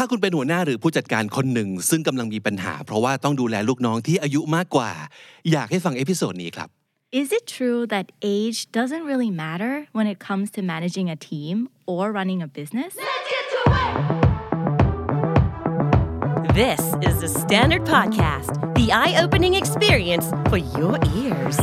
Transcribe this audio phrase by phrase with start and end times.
[0.00, 4.90] ถ้าคุณเป็นหัวหน้าหรือผู้จัดการคนหนึ่ง ซึ่งกำลังมีปัญหา เพราะว่าต้องดูแลลูกน้องที่อายุมากกว่า
[5.52, 6.68] อยากให้ฟังเอพิโซดนี้ครับ
[7.20, 8.06] Is it true that
[8.36, 11.56] age doesn't really matter when it comes to managing a team
[11.92, 12.92] or running a business?
[16.60, 21.58] This is the Standard Podcast, the eye opening experience for your ears.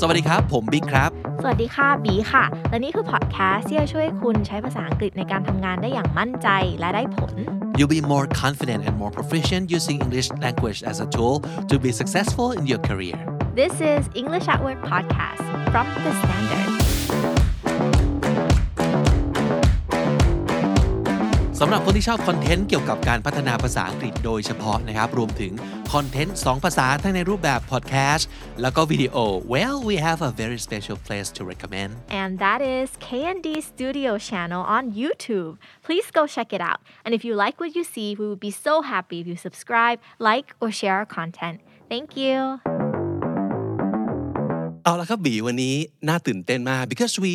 [0.00, 1.10] สวัสดีครับ ผมบิ๊กครับ
[1.42, 7.34] สวัสดีค่ะบีค่ะ และนี่คือพอดแคสต์ที่จะช่วยคุณใช้ภาษาอังกฤษในการทำงานได้อย่างมั่นใจและได้ผล
[7.78, 11.36] You'll be more confident and more proficient using English language as a tool
[11.70, 13.18] to be successful in your career
[13.60, 16.68] This is English at Work podcast from the Standard
[21.62, 25.52] สำหรับคนที่ชอบคอนเทนต์เกี่ยวกับการพัฒนาภาษาอังกฤษโดยเฉพาะนะครับ รวมถึง
[25.92, 28.28] คอนเทนต์ 2 ภาษาทั้งในรูปแบบพอดแคสต์
[28.60, 29.16] แล้วก็วิดีโอ
[29.54, 31.90] Well we have a very special place to recommend
[32.22, 35.52] and that is KND Studio channel on YouTube.
[35.86, 36.80] Please go check it out.
[37.04, 39.98] And if you like what you see, we would be so happy if you subscribe,
[40.30, 41.56] like, or share our content.
[41.92, 42.38] Thank you.
[44.84, 45.76] เอาละครับบีวันนี้
[46.08, 47.34] น่าตื่นเต้นมาก because we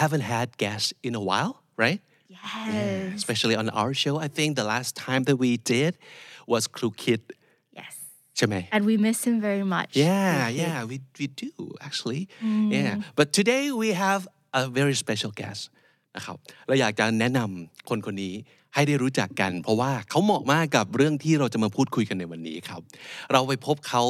[0.00, 2.00] haven't had guests in a while right
[2.45, 3.15] Yes.
[3.21, 5.91] especially on our show I think the last time that we did
[6.51, 7.21] was Crew Kid
[7.79, 7.93] Yes.
[8.37, 9.89] ใช่ไหม And we miss him very much.
[10.07, 11.51] Yeah, yeah, we, we do
[11.87, 12.21] actually.
[12.75, 14.21] Yeah, but today we have
[14.59, 15.61] a very special guest
[16.15, 18.33] นะครับเราอยากจะแนะนำคนคนนี้
[18.76, 22.80] ให้ได้รู้จักกัน เพราะว่าเขาเหมาะมากกับเรื่องที่เราจะมาพูดคุยกันในวันนี้ครับ
[23.32, 24.02] เราไปพบเขา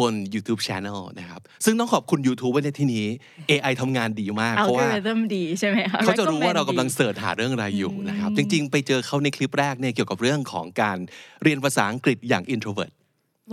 [0.00, 3.06] บน YouTube Channel นะครับ ซึ่งต้องขอบคุณ YouTube ไว้ในที่นี้
[3.50, 10.98] AI ทำงานดีมาก เพราะว่า Algorithm ดีใช่ไหมคะเขาจะรู้ว่าเรากำลัง Recommend เสิร์ชหาเรื่องอะไรอยู่นะครับ จริง ๆ ไปเจอเขาในคลิปแรกเนี่ยเกี่ยวกับเรื่องของการ
[11.42, 12.96] เรียนภาษาอังกฤษอย่าง introvert ดี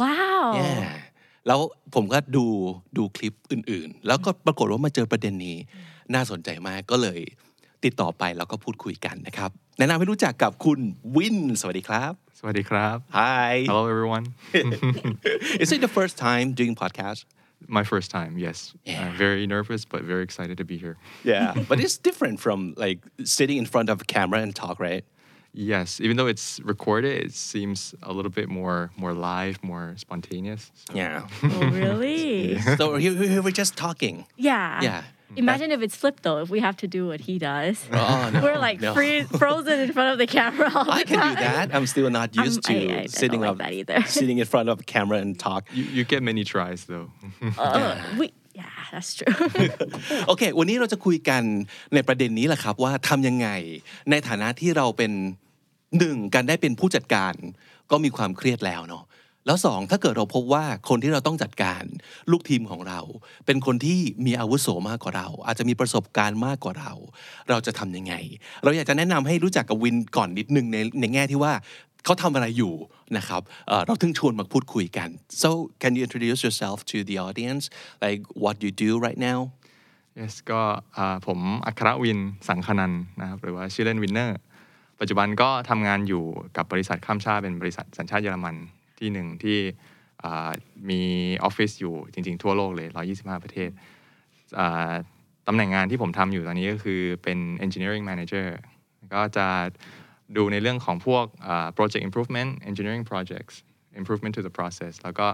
[0.02, 0.44] Wow.
[0.60, 0.94] Yeah
[1.48, 1.60] แล้ว
[1.96, 2.46] ผมก็ดู
[2.98, 5.58] ดูคลิปอื่นๆ แล้วก็ปรากฏว่ามาเจอประเด็นนี้
[6.14, 7.20] น่าสนใจมากก็เลย
[7.85, 10.81] ติดต่อไปแล้วก็พูดคุยกันนะครับ แนะนำให้รู้จักกับคุณ
[11.17, 12.99] วิน สวัสดีครับ Sawadi krab.
[13.21, 14.25] Hi Hello, everyone.
[15.63, 17.21] Is it the first time doing podcast
[17.79, 18.59] My first time, yes.
[18.85, 19.03] Yeah.
[19.03, 20.97] I'm very nervous, but very excited to be here.
[21.33, 22.99] Yeah but it's different from like
[23.37, 25.05] sitting in front of a camera and talk right
[25.53, 27.79] Yes, even though it's recorded, it seems
[28.11, 30.63] a little bit more more live, more spontaneous.
[30.83, 32.59] So Yeah Oh, really?
[32.79, 34.17] so here, here we're just talking
[34.51, 34.81] Yeah.
[34.89, 35.03] Yeah.
[35.45, 37.75] Imagine if it's flipped though, if we have to do what he does.
[37.93, 38.95] Oh, no, We're like no.
[38.97, 40.69] freeze, frozen in front of the camera.
[40.79, 41.45] All I the can do time.
[41.49, 43.99] that I'm still not used Um, to I- I don't sitting like up that either.
[44.21, 47.07] sitting in front of a camera and talk You, you get many tries though.
[47.59, 48.27] Uh, we,
[48.61, 49.35] yeah, that's true.
[50.29, 51.43] โอเค วันนี้เราจะคุยกัน
[51.95, 53.49] ในประเด็นนี้แหละครับว่าทำยังไง
[54.11, 55.13] ในฐานะที่เราเป็น
[55.99, 57.35] หนึ่งการได้เป็นผู้จัดการ
[57.91, 59.05] ก็มีความเครียดแล้วเนาะ
[59.46, 61.84] แล้วสองถ้าเกิดเราพบว่าคนที่เราต้องจัดการ
[62.32, 63.00] ลูกทีมของเรา
[63.46, 66.94] เป็นคนที่มีอาวุโสมากกว่าเรา อาจจะมีประสบการณ์มากกว่าเรา
[67.50, 68.14] เราจะทำยังไง
[68.64, 71.54] เราอยากจะแนะนำให้รู้จักกับวินก่อนนิดนึงในในแง่ที่ว่า
[72.06, 72.74] เขาทำอะไรอยู่
[73.18, 75.10] นะครับเอ่อเราถึงชวนมาพูดคุยกัน
[75.42, 75.50] so
[75.82, 77.64] can you introduce yourself to the audience
[78.04, 79.40] like what you do right now
[80.20, 80.62] yes ก็
[81.28, 84.38] ผมอัครวินสังคนันนะครับหรือว่าชื่อเล่นวินเนอร์
[85.00, 86.24] ปัจจุบันก็ทำงานอยู่
[86.58, 88.56] กับบริษัทข้ามชาติเป็นบริษัทสัญชาติเยอรมัน
[89.00, 89.60] ที่หนึ่งที่
[90.90, 91.02] มี
[91.44, 93.70] ออฟฟิศอยู่จริง ๆ ทั่วโลกเลย 125 ประเทศ
[95.48, 98.48] ตำแหน่งงานที่ผมทำอยู่ตอนนี้ก็คือเป็น engineering manager
[99.14, 99.48] ก็จะ
[100.38, 101.26] ดูในเรื่องของพวก
[101.78, 103.56] project improvement engineering projects
[104.00, 105.28] improvement to the process แล้วก็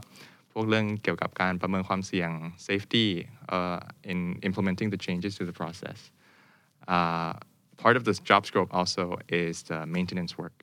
[0.53, 2.29] พวกเรื่องเกี่ยวกับการประเมินความเสี่ยง
[2.67, 3.07] safety
[3.55, 3.79] uh,
[4.11, 5.99] in implementing the changes to the process
[6.87, 7.33] uh,
[7.77, 10.53] part of this job scope also is the maintenance work.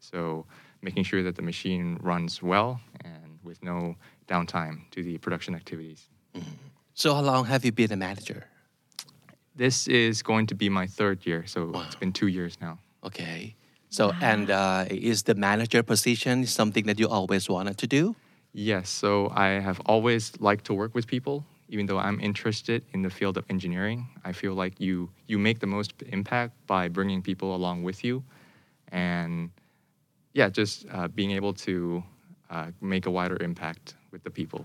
[0.00, 0.46] So
[0.82, 3.96] making sure that the machine runs well and with no
[4.28, 6.08] downtime to the production activities.
[6.94, 8.44] So how long have you been a manager?
[9.54, 12.78] This is going to be my third year, so it's been two years now.
[13.04, 13.54] Okay.
[13.90, 18.16] So and uh, is the manager position something that you always wanted to do?
[18.54, 21.44] Yes, so I have always liked to work with people.
[21.68, 25.60] Even though I'm interested in the field of engineering, I feel like you you make
[25.60, 28.22] the most impact by bringing people along with you,
[28.88, 29.50] and
[30.39, 32.03] yeah, just uh, being able to
[32.53, 34.61] uh, make a wider impact with the people.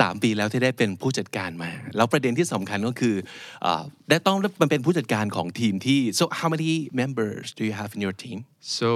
[0.00, 3.16] สามปีแล้วที่ได้เป็นผู้จัดการมา แล้วประเด็นที่สำคัญก็คือ
[3.62, 6.70] เอ่อได้ต้องมันเป็นผู้จัดการของทีมที่ so how many
[7.02, 8.38] members do you have in your team
[8.78, 8.88] So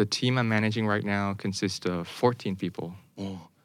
[0.00, 2.88] the team I'm managing right now consists of 14 people.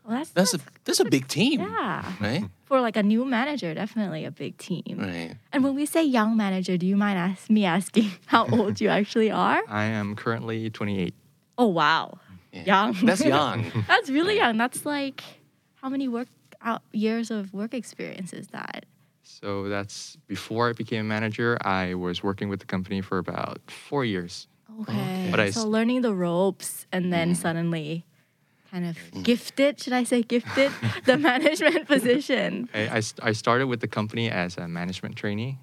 [0.07, 2.13] Well, that's, that's a that's a big team yeah.
[2.21, 4.99] right For like a new manager, definitely a big team.
[4.99, 8.81] right And when we say young manager, do you mind ask me asking how old
[8.81, 9.63] you actually are?
[9.69, 11.13] I am currently 28.
[11.59, 12.19] Oh wow,
[12.53, 12.93] young.
[13.03, 14.57] that's young That's really young.
[14.59, 15.25] That's like
[15.75, 16.29] how many work
[16.63, 18.87] out years of work experience is that?
[19.25, 23.59] So that's before I became a manager, I was working with the company for about
[23.69, 24.47] four years.
[24.71, 25.29] Oh Okay.
[25.33, 27.43] But I so learning the ropes and then mm-hmm.
[27.43, 28.06] suddenly
[28.76, 28.96] kind of
[29.30, 30.72] gifted, should I say gifted,
[31.10, 32.70] the management position.
[32.74, 35.54] I, I, st- I started with the company as a management trainee,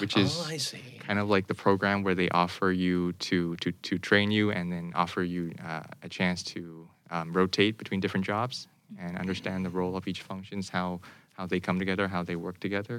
[0.00, 0.80] which is Oh, I see.
[1.06, 2.96] kind of like the program where they offer you
[3.28, 7.74] to to, to train you and then offer you uh, a chance to um, rotate
[7.82, 8.56] between different jobs
[9.02, 10.88] and understand the role of each functions, how
[11.38, 12.98] how they come together, how they work together.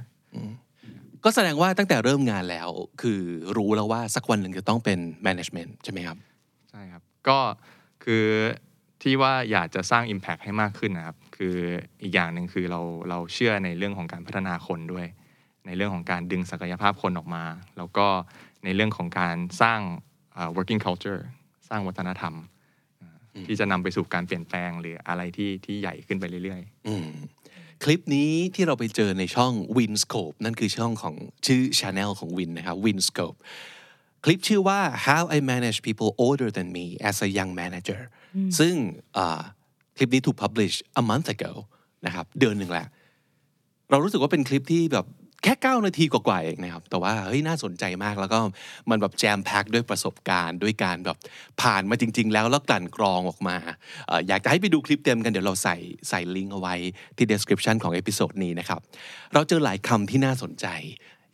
[1.24, 2.70] ก็แสดงว่าตั้งแต่เริ่มงานแล้ว
[3.02, 3.22] คือ
[3.58, 6.18] รู้แล้วว่าสักวันหนึ่งจะต้องเป็น management ใช่ไหมครับ
[6.70, 7.40] ใช่ครับ ก็
[8.04, 8.26] คือ
[9.03, 11.57] ที่ว่าอยากจะสร้าง Impact ให้มากขึ้นนะครับ คือ
[12.03, 15.07] อีกอย่างหนึ่งคือเราเราเชื่อในเรื่องของการพัฒนาคนด้วย
[15.67, 17.45] ในเรื่องของการดึงศักยภาพคนออกมา
[17.77, 18.07] แล้วก็
[18.65, 19.81] ในเรื่องของการสร้าง
[20.37, 21.23] อ่า working culture
[21.69, 22.35] สร้างวัฒนธรรม
[23.01, 23.17] อ่า
[23.47, 27.09] ที่จะนำไปสู่การเปลี่ยนแปลงหรืออะไรที่ที่ใหญ่ขึ้นไปเรื่อยๆอืม
[27.85, 31.15] คลิปนี้ที่เราไปเจอในช่อง Winscope นั่นคือช่องของ
[31.47, 33.39] ชื่อ Channel ของ Win นะครับ Winscope
[34.25, 38.01] คลิปชื่อว่า How I Manage People Older Than Me as a Young Manager
[38.59, 38.75] ซึ่ง
[39.97, 41.53] คลิปนี้ถูก publish a month ago
[42.07, 42.87] นะครับเดือนหนึ่งแล้ว
[43.91, 45.07] เรารู้สึกว่าเป็นคลิปที่แบบ
[45.45, 48.39] แค่ 9 นาทีกว่าๆเองนะครับ แต่ว่าเฮ้ยน่าสนใจมากแล้วก็
[48.91, 51.17] มันแบบแจมแพ็คด้วยประสบการณ์ ด้วยการแบบ
[51.63, 53.57] ผ่านมาจริง ๆ แล้วแล้วกลั่นกรองออกมา
[54.07, 55.77] เอ่ออยากจะให้ไปดูคลิปเต็มกันเดี๋ยวเราใส่
[56.09, 56.75] ใส่ลิงก์เอาไว้
[57.17, 58.81] ที่ description ของเอพิโซดนี้นะครับ
[59.35, 60.67] เราเจอหลายคำที่น่าสนใจ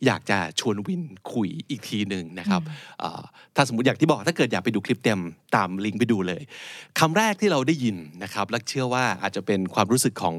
[0.05, 2.61] อยากจะชวนวินคุยอีกทีหนึ่งนะครับ
[2.99, 3.21] เอ่อ
[3.55, 5.21] ถ้าสมมติอย่างที่บอกถ้าเกิดอยากไปดูคลิปเต็ม
[5.55, 6.41] ตามลิงก์ไปดูเลย
[6.99, 10.35] คำแรกที่เราได้ยินนะครับและเชื่อว่าอาจจะเป็นความรู้สึกของ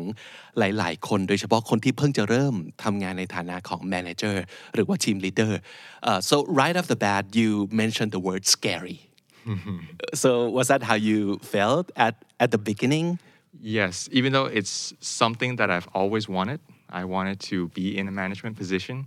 [0.58, 2.54] หลาย ๆ คน โดยเฉพาะคนที่เพิ่งจะเริ่ม
[2.84, 4.36] ทำงานในฐานะของ manager
[4.74, 5.52] หรือว่า team leader
[6.08, 7.50] uh, so right off the bat you
[7.82, 8.98] mentioned the word scary
[10.22, 11.18] so was that how you
[11.54, 12.14] felt at
[12.44, 13.08] at the beginning
[13.60, 18.10] Yes, even though it's something that I've always wanted, I wanted to be in a
[18.22, 19.06] management position.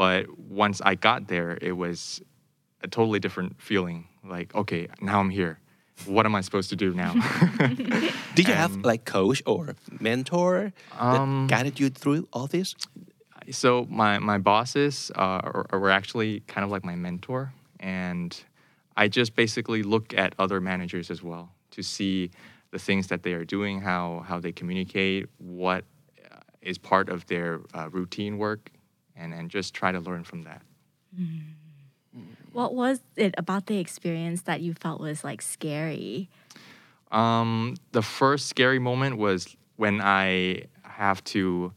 [0.00, 2.22] But once I got there, it was
[2.82, 4.08] a totally different feeling.
[4.24, 5.58] Like, okay, now I'm here.
[6.06, 7.12] What am I supposed to do now?
[8.34, 12.74] did you have like coach or mentor that Um, guided you through all this
[13.50, 15.40] so my my bosses uh,
[15.72, 18.30] were actually kind of like my mentor, and
[18.96, 22.30] I just basically look at other managers as well to see
[22.70, 25.84] the things that they are doing, how how they communicate, what
[26.30, 28.70] uh, part of their uh, routine work,
[29.19, 30.61] and and just try to learn from that.
[32.53, 36.29] What was it about the experience that you felt was like scary?
[37.11, 41.73] Um, the first scary moment was when I have to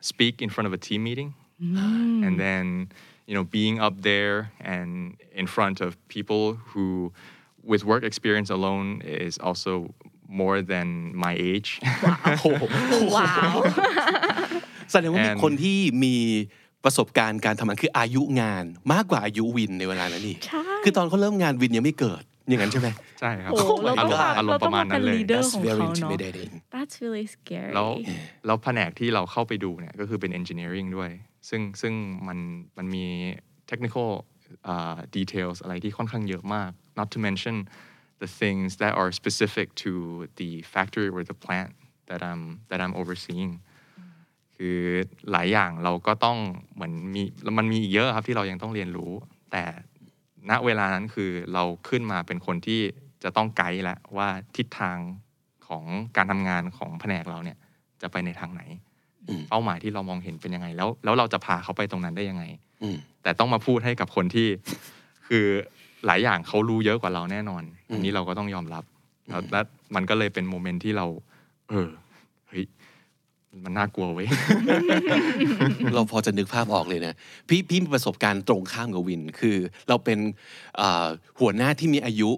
[0.00, 2.90] speak in front of a team meeting, and then
[3.26, 7.12] you know being up there and in front of people who,
[7.62, 9.94] with work experience alone, is also
[10.28, 11.80] more than my age.
[13.16, 13.64] Wow.
[14.92, 16.16] แสดงว่ามี And- คนที่มี
[16.85, 22.87] ประสบการณ์การทำงานคืออายุงานมากกว่าอายุวินในเวลานั้นนี่ใช่คือตอนเขาเริ่มงานวินยังไม่เกิด อย่างนั้นใช่ไหม
[23.19, 27.89] ใช่ครับ โอ้เราต้องอารมณ์มาอารมเราณ์ปต้องระมามาณเป็นั้นนเลย leader That's ของ very เขาเนาะ intimidating That's really scary แล้ว
[28.45, 31.11] แล้วแผนกที่เราเข้าไปดูเนี่ย ก็คือเป็น engineering ด้วย
[31.49, 31.93] ซึ่งซึ่ง
[32.27, 32.37] มัน
[32.77, 33.05] มันมี
[33.71, 34.09] technical
[34.71, 37.55] uh, details อะไรที่ค่อนข้างเยอะมาก not to mention
[38.23, 39.91] the things that are specific to
[40.39, 41.71] the factory or the plant
[42.09, 43.51] that I'm that I'm overseeing
[44.57, 44.77] คือ
[45.31, 46.37] หลายอย่างเราก็ต้อง
[46.75, 47.23] เหมือนมี
[47.57, 49.11] มันมีอีกเยอะครับที่เรายังต้องเรียนรู้
[49.51, 49.63] แต่
[50.49, 52.81] ณเวลานั้นคือเราขึ้นมาเป็นคนที่
[53.23, 54.97] จะต้องไกด์แล้วว่าทิศทาง
[55.67, 55.83] ของ
[56.17, 57.57] การทำงานของแผนกเราเนี่ย
[58.01, 58.61] จะไปในทางไหน
[59.49, 62.43] เป้าหมายที่เรามองเห็นเป็นยังไง แล้ว แล้วเราจะพาเขาไปตรงนั้นได้ยังไง
[62.83, 64.47] อืมแต่ต้องมาพูดให้กับคนที่
[65.27, 65.45] คือ
[66.05, 67.63] หลายอย่างเขารู้เยอะกว่าเราแน่นอน
[67.93, 68.83] อันนี้เราก็ต้องยอมรับ
[69.29, 69.61] แล้วและ
[69.95, 71.05] มันก็เลยเป็นโมเมนต์ที่เรา
[71.69, 72.04] เออเฮ้ย
[73.63, 74.27] มันน่ากลัวเว้ย
[75.93, 77.13] เราพอจะนึกภาพออกเลยนะ
[77.47, 79.57] พี่พี่มีประสบการณ์ตรงข้ามกับวิน คือ
[79.89, 80.19] เราเป็น
[80.77, 81.07] เอ่อ
[81.39, 82.29] หัวหน้าที่มีอายุ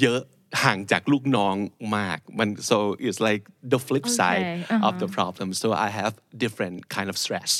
[0.00, 0.20] เยอะ
[0.64, 1.56] ห่างจากลูกน้อง
[1.96, 3.42] มากมัน so it's like
[3.72, 6.12] the flip side Okay, of the problem so I have
[6.44, 7.52] different kind of stress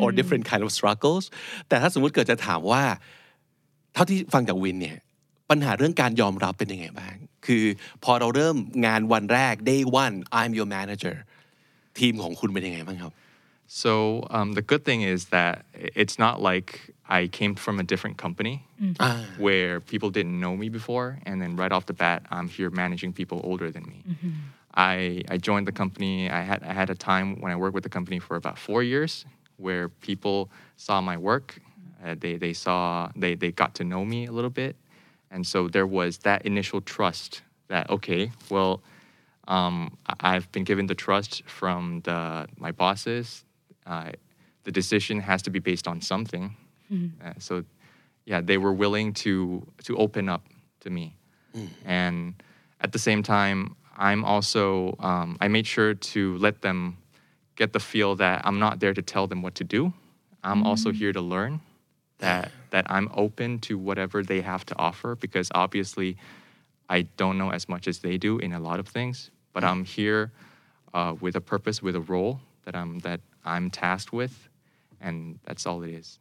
[0.00, 1.24] or different kind of struggles
[1.68, 2.82] แต่ถ้าสมมุติเกิดจะถามว่า
[3.94, 4.98] เท่าที่ฟังจากวินเนี่ย
[5.50, 7.64] ปัญหาเรื่องการยอมรับเป็นยังไงบ้าง คือ
[8.04, 8.56] พอเราเริ่ม
[8.86, 11.16] งานวันแรก day one I'm your manager
[11.99, 13.13] ทีมของคุณเป็นยังไงบ้างครับ
[13.83, 13.93] So
[14.37, 16.69] um, the good thing is that it's not like
[17.17, 18.55] I came from a different company
[19.45, 23.11] where people didn't know me before, and then right off the bat, I'm here managing
[23.19, 23.99] people older than me.
[24.75, 26.15] I, I joined the company.
[26.29, 28.81] I had I had a time when I worked with the company for about four
[28.83, 29.25] years,
[29.65, 30.37] where people
[30.85, 31.47] saw my work.
[32.03, 34.73] Uh, they they saw they they got to know me a little bit,
[35.33, 37.41] and so there was that initial trust
[37.73, 38.73] that okay, well,
[39.50, 43.44] um, I- I've been given the trust from the my bosses.
[43.86, 44.10] Uh,
[44.64, 46.44] the decision has to be based on something.
[47.24, 47.64] Uh, so,
[48.30, 49.32] yeah, they were willing to
[49.86, 50.42] to open up
[50.80, 51.06] to me,
[51.84, 52.34] and
[52.80, 53.58] at the same time,
[54.10, 56.96] I'm also um, I made sure to let them
[57.56, 59.92] get the feel that I'm not there to tell them what to do.
[60.42, 61.60] I'm also here to learn.
[62.18, 66.16] That that I'm open to whatever they have to offer because obviously
[66.96, 69.84] I don't know as much as they do in a lot of things, but I'm
[69.84, 70.32] here
[70.94, 74.48] uh, with a purpose, with a role that I'm that I'm tasked with,
[75.00, 76.18] and that's all it is.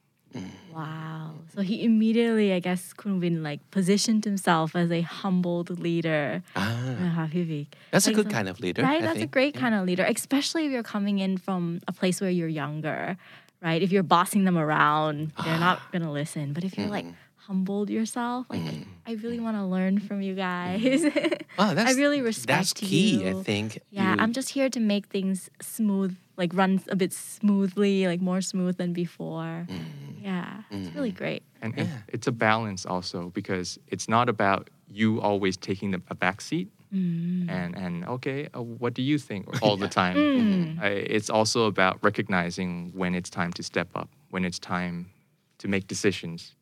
[0.74, 1.31] Wow.
[1.55, 6.43] So he immediately, I guess, Kunwin like positioned himself as a humbled leader.
[6.55, 7.25] Ah.
[7.25, 8.83] Uh, that's like, a good so, kind of leader.
[8.83, 9.01] Right?
[9.01, 9.31] I that's think.
[9.31, 9.62] a great yeah.
[9.62, 13.17] kind of leader, especially if you're coming in from a place where you're younger,
[13.62, 13.81] right?
[13.81, 15.88] If you're bossing them around, they're not ah.
[15.91, 16.53] going to listen.
[16.53, 16.91] But if you're mm.
[16.91, 17.15] like mm-hmm
[17.50, 18.84] humbled yourself, like, mm-hmm.
[19.08, 21.01] I really want to learn from you mm-hmm.
[21.01, 21.01] guys.
[21.58, 23.39] Wow, I really respect that's key, you.
[23.39, 23.82] I think.
[23.89, 28.22] Yeah, You- I'm just here to make things smooth, like run a bit smoothly, like
[28.22, 29.65] more smooth than before.
[29.68, 30.24] Mm-hmm.
[30.24, 31.44] Yeah, it's really great.
[31.62, 36.15] And, and it's a balance also because it's not about you always taking the, a
[36.15, 37.50] back seat mm.
[37.50, 40.79] and and okay, uh, what do you think all the time?
[40.82, 45.10] Uh, it's also about recognizing when it's time to step up, when it's time
[45.58, 46.56] to make decisions,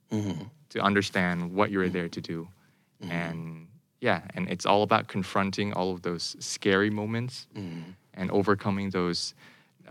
[0.73, 2.39] to understand what you're there to do,
[3.23, 3.39] and
[4.09, 7.35] yeah, and it's all about confronting all of those scary moments
[8.19, 9.21] and overcoming those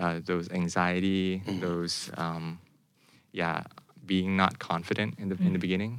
[0.02, 1.24] uh, those anxiety,
[1.68, 2.44] those um,
[3.42, 3.58] yeah,
[4.12, 5.94] being not confident in the in the beginning.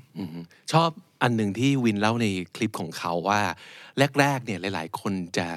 [0.73, 0.90] ชอบ
[1.23, 2.26] อันหนึ่งที่วินเล่าใน
[2.57, 3.40] คลิปของเขาว่า
[4.21, 5.49] แรก ๆ เนี่ยหลาย ๆ คนจะ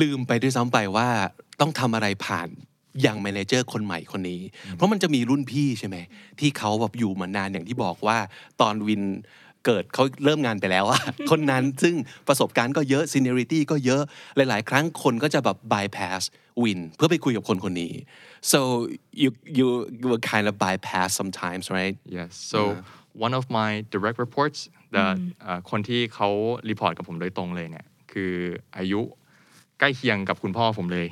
[0.00, 1.08] ลืมไปด้วยซ้ำไปว่า
[1.60, 2.71] ต้องทำอะไรผ่านอ
[3.05, 4.41] ย่างแมเนเจอร์คนใหม่คนนี้
[4.73, 5.97] เพราะมันจะมีรุ่นพี่ใช่ไหม
[6.39, 8.17] ที่เขาแบบอยู่มานานอย่างที่บอกว่า
[8.61, 9.03] ตอนวิน
[9.65, 11.95] เกิดเขาเริ่มงานไปแล้วอะคนนั้นซึ่ง
[12.27, 14.01] ประสบการณ์ก็เยอะ seniority ก็เยอะ
[14.35, 16.21] หลาย ๆ ครั้งคนก็จะแบบ bypass
[16.63, 17.93] วินเพื่อไปคุยกับคนคนนี้
[18.51, 18.59] so
[19.21, 19.67] you you
[19.99, 22.31] you will kind of bypass sometimes right Yes.
[22.51, 22.59] So
[23.25, 24.59] one of my direct reports
[24.95, 25.05] the
[25.41, 26.29] เอ่อคนที่เขา
[26.69, 28.33] รีพอร์ตกับผมโดยตรงเลยเนี่ยคือ
[28.77, 29.01] อายุ
[29.79, 31.07] ใกล้เคียงกับคุณพ่อผมเลย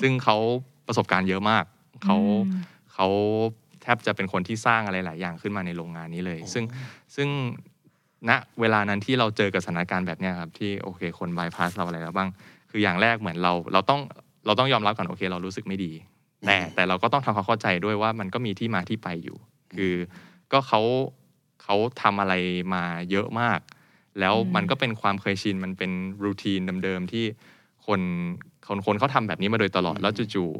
[0.00, 0.36] ซึ่งเขา
[0.86, 1.64] ประสบการณ์เยอะมาก
[2.04, 2.16] เขา
[2.94, 3.08] เขา
[3.82, 6.64] แทบจะเป็นคนที่สร้างอะไรหลายอย่างขึ้นมาในโรงงานนี้เลย ซึ่ง
[7.16, 7.28] ซึ่ง
[8.28, 12.28] ณเวลานั้นที่เราเจอกับสถานการณ์แบบเนี้ยครับที่โอเคคนบายพาสเราอะไรแล้วบ้าง
[12.70, 14.00] คืออย่างแรกเหมือนเราเราต้อง
[14.46, 15.92] เราต้องยอมรับก่อนโอเค เรารู้สึกไม่ดี
[16.46, 19.36] แต่แต่เราก็ต้องทำความเข้าใจด้วยว่ามันก็มีที่มาที่ไปอยู่
[19.76, 19.94] คือ
[20.52, 20.80] ก็เขา
[21.62, 22.34] เขาทำอะไร
[22.74, 23.58] มาเยอะมาก
[24.20, 25.90] แล้วมันก็เป็นความเคยชินมันเป็น
[26.24, 27.24] รูทีนเดิมๆที่
[27.86, 28.00] คน
[28.68, 30.50] คนคนเขาทำแบบนี้มาโดยตลอดแล้วจู่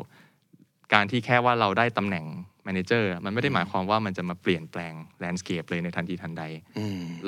[0.42, 2.24] ๆการที่แค่ว่าเราได้ตำแหน่ง
[2.64, 6.44] แมเนเจอร์มันไม่ได้หมายความว่ามันจะมาเปลี่ยนแปลงแลนด์สเคปเลยในทันทีทันใด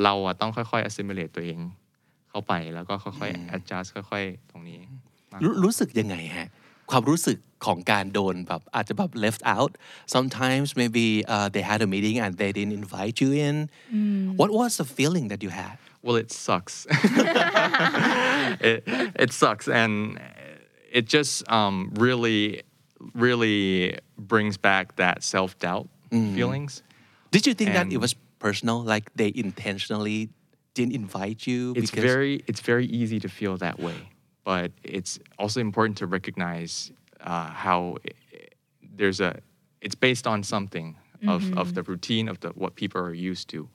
[0.02, 1.58] เราอะต้องค่อยๆ assimilate ตัวเอง
[2.30, 4.80] เข้าไปแล้วก็ค่อยๆ adjust ค่อย ๆ ตรงนี้
[5.30, 6.48] มากรู้รู้สึกยังไงฮะ
[6.90, 9.72] ความรู้สึกของการโดนแบบอาจจะแบบ left out
[10.14, 13.56] sometimes maybe uh, they had a meeting and they didn't invite you in
[14.38, 16.86] what was the feeling that you had Well, it sucks.
[16.90, 20.20] it, it sucks, and
[20.90, 22.62] it just um, really,
[23.14, 26.82] really brings back that self doubt feelings.
[27.30, 30.28] did you think that it was personal like they intentionally
[30.74, 34.08] didn't invite you It's because very, it's very easy to feel that way,
[34.44, 36.90] but it's also important to recognize
[37.20, 38.10] uh, how i
[38.96, 39.40] there's a,
[39.80, 43.68] it's based on something of, of the routine of the what people are used to.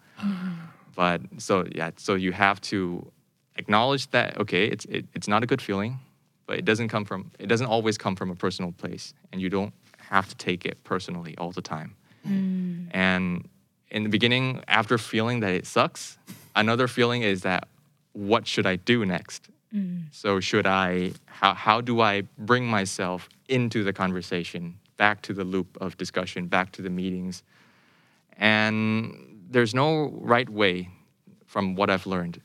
[0.96, 3.12] But so yeah so you have to
[3.58, 6.00] acknowledge that okay it's it, it's not a good feeling
[6.48, 9.50] but it doesn't come from it doesn't always come from a personal place and you
[9.50, 9.74] don't
[10.10, 11.96] have to take it personally all the time.
[12.24, 12.86] Hmm.
[12.92, 13.48] And
[13.90, 16.18] in the beginning after feeling that it sucks
[16.56, 17.68] another feeling is that
[18.14, 19.50] what should i do next?
[19.72, 19.98] Hmm.
[20.12, 25.44] So should i how, how do i bring myself into the conversation back to the
[25.44, 27.44] loop of discussion back to the meetings
[28.38, 30.90] and there's no right way
[31.46, 32.42] from what I've learned.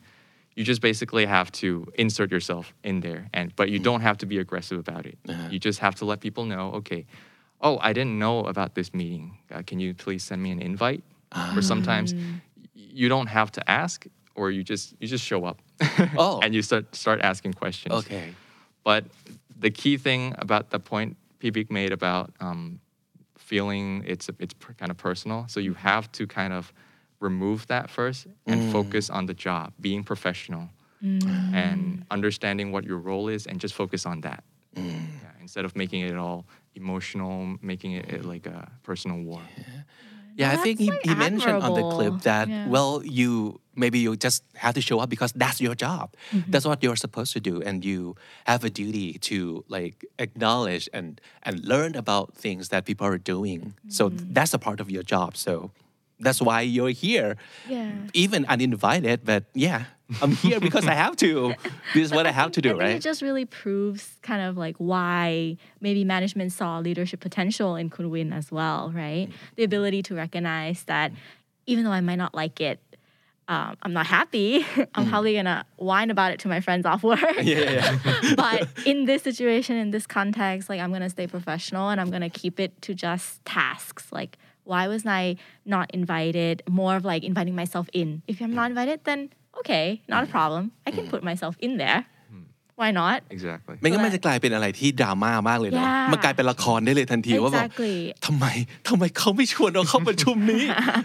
[0.55, 4.25] You just basically have to insert yourself in there, and but you don't have to
[4.25, 5.17] be aggressive about it.
[5.49, 7.05] You just have to let people know, okay,
[7.61, 9.37] oh, I didn't know about this meeting.
[9.51, 11.03] Uh, can you please send me an invite?
[11.55, 12.13] Or sometimes
[12.73, 14.05] you don't have to ask,
[14.35, 15.61] or you just you just show up,
[16.17, 16.39] Oh.
[16.43, 17.95] and you start start asking questions.
[17.95, 18.33] okay
[18.83, 19.05] But
[19.59, 22.79] the key thing about the point Pibik made about um,
[23.51, 26.71] feeling it's it's kind of personal, so you have to kind of
[27.19, 28.71] remove that first and mm.
[28.71, 30.69] focus on the job, being professional,
[31.03, 31.53] mm.
[31.53, 34.41] and understanding what your role is, and just focus on that.
[34.75, 34.85] Mm.
[35.21, 39.41] Yeah, instead of making it all emotional, making it, it like a personal war.
[39.57, 39.81] yeah
[40.39, 42.67] I think he, That's, he mentioned on the clip that Yeah.
[42.67, 46.13] well you maybe you just have to show up because that's your job.
[46.31, 46.51] Mm-hmm.
[46.51, 51.21] That's what you're supposed to do and you have a duty to like acknowledge and
[51.43, 53.73] and learn about things that people are doing.
[53.87, 54.33] So mm-hmm.
[54.33, 55.71] that's a part of your job so
[56.21, 57.35] that's why you're here
[57.67, 57.91] Yeah.
[58.13, 59.85] even uninvited but yeah
[60.21, 61.53] I'm here because I have to
[61.93, 64.41] this is what I have to do I think right it just really proves kind
[64.41, 69.29] of like why maybe management saw leadership potential in Kun Win as well, right?
[69.55, 71.11] The ability to recognize that
[71.65, 72.79] even though I might not like it,
[73.47, 74.65] um, I'm not happy.
[74.95, 77.19] I'm probably gonna whine about it to my friends off work.
[77.41, 78.33] yeah, yeah.
[78.35, 82.29] but in this situation, in this context, like I'm gonna stay professional and I'm gonna
[82.29, 84.07] keep it to just tasks.
[84.11, 84.37] Like,
[84.70, 85.22] why was I
[85.74, 86.54] not invited?
[86.80, 88.08] More of like inviting myself in.
[88.30, 89.20] If I'm not invited, then
[89.60, 90.64] okay, not a problem.
[90.86, 92.00] I can put myself in there.
[92.82, 93.18] Why not?
[93.36, 96.10] exactly ไม่งั้นมันจะกลายเป็นอะไรที่ดราม่ามากเลยเนาะ Yeah.
[96.12, 97.96] มันกลายเป็นละครได้เลยทันทีว่าแบบ Exactly.
[98.26, 98.46] ทำไม
[98.88, 100.64] ทำไมเขาไม่ชวนเราเข้าประชุมนี้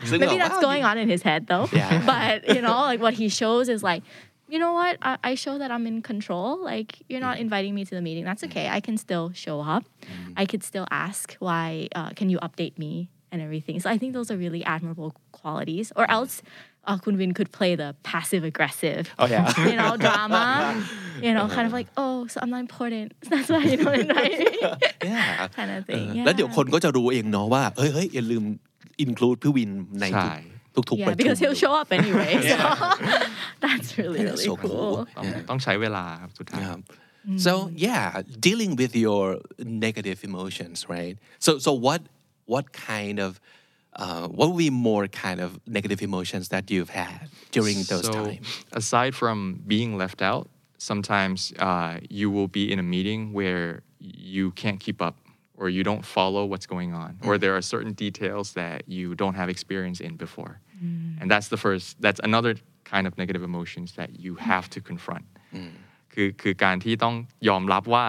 [0.10, 1.66] ซึ่ง Maybe แบบ that's ว่า going on in his head though.
[1.82, 1.92] Yeah.
[2.14, 4.02] But you know, like what he shows is like,
[4.54, 4.94] you know what?
[5.10, 6.48] I, I show that I'm in control.
[6.72, 8.26] Like you're not inviting me to the meeting.
[8.30, 8.66] That's okay.
[8.78, 9.84] I can still show up.
[10.42, 11.68] I could still ask why.
[12.00, 12.94] Uh, can you update me
[13.36, 13.76] and everything?
[13.84, 15.88] So I think those are really admirable qualities.
[16.00, 16.34] Or else,
[16.90, 19.04] uh, Kun Win could play the passive aggressive.
[19.22, 20.46] Oh yeah You know, drama.
[21.26, 23.08] You know, kind of like, oh, so I'm not important.
[23.32, 24.58] That's why you don't invite me.
[25.12, 26.08] yeah kind of เอ thing.
[26.18, 26.56] อแล้วเดี๋ยว Yeah.
[26.58, 28.44] คนก็จะรู้เองเนาะว่าเฮ้ยเฮ้ยอย่าลืม
[29.06, 30.34] include พี่วินใน ใช่
[30.76, 32.32] ทุกทุกๆ Yeah, ประชุม because he'll show up anyway.
[32.52, 32.58] So
[33.64, 34.72] that's really, Yeah, really so cool.
[34.72, 34.96] cool.
[35.18, 36.78] ต้องต้องใช้เวลาครับสุดท้าย Yeah.
[37.46, 37.54] So
[37.88, 38.06] yeah,
[38.48, 39.24] dealing with your
[39.86, 41.16] negative emotions, right?
[41.46, 42.02] So so what
[42.46, 43.40] what kind of
[43.94, 48.14] uh, what would be more kind of negative emotions that you've had during those so,
[48.14, 48.66] times?
[48.72, 54.52] aside from being left out, sometimes uh, you will be in a meeting where you
[54.52, 55.18] can't keep up
[55.58, 59.36] or you don't follow what's going on, or there are certain details that you don't
[59.36, 60.60] have experience in before.
[61.20, 65.26] And that's the first, that's another kind of negative emotions that you have to confront.
[66.14, 67.16] คือคือการที่ต้อง
[67.48, 68.06] ยอมรับว่า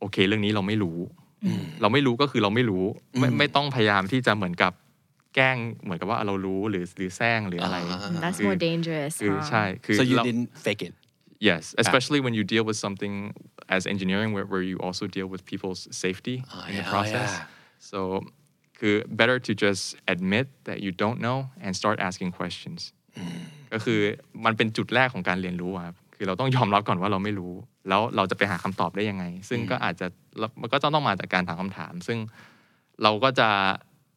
[0.00, 0.98] โอเคเรื่องนี้เราไม่รู้
[1.81, 2.85] เราไม่รู้ก็คือเราไม่รู้
[3.19, 4.73] ไม่ไม่ต้องพยายามที่จะเหมือนกับ
[5.35, 7.77] แกล้งเหมือนกับว่าเรารู้หรือหรือแซงหรืออะไร
[8.23, 9.13] That's คือ more dangerous.
[9.21, 9.47] คือ huh?
[9.49, 10.93] ใช่คือ So you เรา didn't fake it.
[11.49, 13.15] Yes, especially when you deal with something
[13.75, 17.29] as engineering where, where you also deal with people's safety Ah, in the yeah, process.
[17.33, 17.89] yeah.
[17.91, 17.99] So
[18.79, 22.79] คือ better to just admit that you don't know and start asking questions.
[23.73, 23.99] ก็คือ
[24.45, 27.53] มันเป็นจุดแรกของการเรียนรู้อะครับ คือเราต้องยอมรับก่อนว่าเราไม่รู้
[27.89, 30.07] แล้วเราจะไปหาคำตอบได้ยังไง ซึ่งก็อาจจะ
[30.39, 32.17] แล้วมันก็ต้องมาจากการถามคำถาม ซึ่ง
[33.03, 33.49] เราก็จะ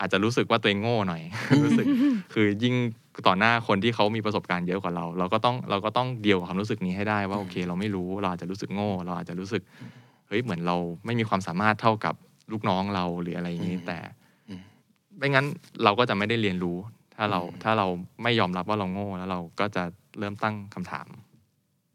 [0.00, 1.22] อาจจะรู้สึกว่าตัวเองโง่หน่อย
[1.64, 1.86] รู้สึก
[2.34, 2.74] คือยิ่ง
[3.26, 9.62] ต่อหน้าคนที่เขามีประสบการณ์เยอะกว่าเรา เราก็ต้องเราก็ต้องเดียวกับความรู้สึกนี้ให้ได้ว่าโอเค เราไม่รู้เราอาจจะรู้สึกโง่ เราอาจจะรู้สึก
[10.28, 12.14] เฮ้ยเหมือนเราไม่มีความสามารถเท่ากับ
[12.52, 13.98] ลูกน้องเราหรืออะไรอย่างนี้แต่
[15.18, 15.46] ไม่งั้น
[15.84, 16.76] เราก็จะไม่ได้เรียนรู้
[17.16, 17.86] ถ้าเราถ้าเรา
[18.22, 19.84] ไม่ยอมรับว่าเราโง่แล้วเราก็จะ
[20.18, 21.06] เริ่มตั้งคำถาม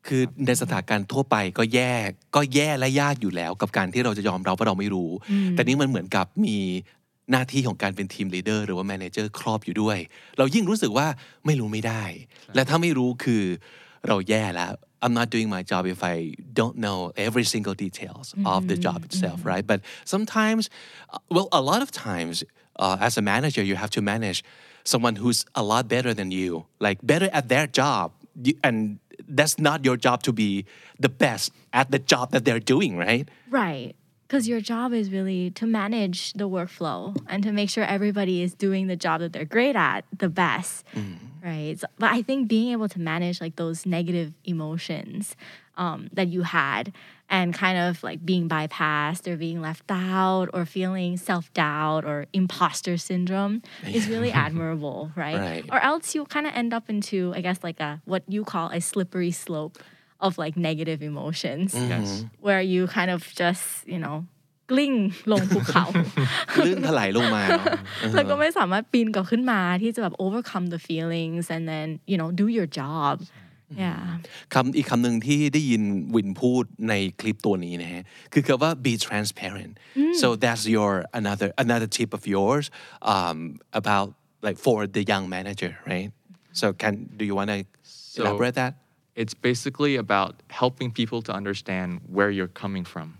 [0.08, 1.94] คือในสถานการณ์ทั่วไปก็แย่
[2.36, 5.12] ก็แย่และยากอยู่แล้ว กับการที่เราจะยอมรับว่าเราไม่รู้
[5.52, 6.58] แต่นี่มันเหมือนกับมี
[7.32, 9.98] หน้าที่ของการเป็นทีมลีดเดอร์หรือว่าแมเนเจอร์ครอบอยู่ด้วย
[10.38, 11.08] เรายิ่งรู้สึกว่า
[11.46, 12.04] ไม่รู้ไม่ได้
[12.56, 13.44] และถ้าไม่รู้คือ
[14.08, 14.72] เราแย่แล้ว
[15.04, 16.16] I'm not doing my job if I
[16.60, 19.80] don't know every single details of the job itself right but
[20.14, 20.64] sometimes
[21.14, 22.36] uh, well a lot of times
[22.84, 24.40] uh, as a manager you have to manage
[24.92, 26.50] someone who's a lot better than you
[26.86, 28.06] like better at their job
[28.48, 28.78] You- and
[29.28, 30.66] that's not your job to be
[31.00, 33.28] the best at the job that they're doing, right?
[33.50, 33.96] Right.
[34.28, 38.54] Because your job is really to manage the workflow and to make sure everybody is
[38.54, 40.86] doing the job that they're great at the best.
[41.44, 41.78] Right.
[41.80, 45.36] So- but I think being able to manage like those negative emotions
[45.76, 46.94] um, that you had
[47.31, 52.27] and kind of like being bypassed or being left out or feeling self doubt or
[52.33, 53.63] imposter syndrome
[53.97, 55.39] is really admirable, right?
[55.39, 55.65] Right.
[55.73, 58.71] Or else you kind of end up into, I guess, like a what you call
[58.71, 59.79] a slippery slope
[60.21, 64.25] of like negative emotions yes where you kind of just you know
[64.71, 64.95] กลิ้ง
[65.33, 65.85] ลงภูเขา
[66.65, 67.67] ลื่นถลายลงมาเนาะ
[68.15, 73.15] แล้วก็ไม่สามารถปีนกลับขึ้นมาที่จะแบบ overcome the feelings and then you know do your job
[73.83, 74.01] yeah
[74.55, 75.83] คำอีกคำหนึ่งที่ได้ยิน
[76.15, 79.73] วินพูดในคลิปตัวนี้นะฮะคือคำว่า be transparent
[80.21, 82.65] so that's your another another tip of yours
[83.13, 83.39] um,
[83.81, 84.09] about
[84.47, 86.11] like for the young manager right
[86.61, 87.59] so can do you want to
[88.19, 88.73] elaborate that
[89.17, 93.19] it's basically about helping people to understand where you're coming from,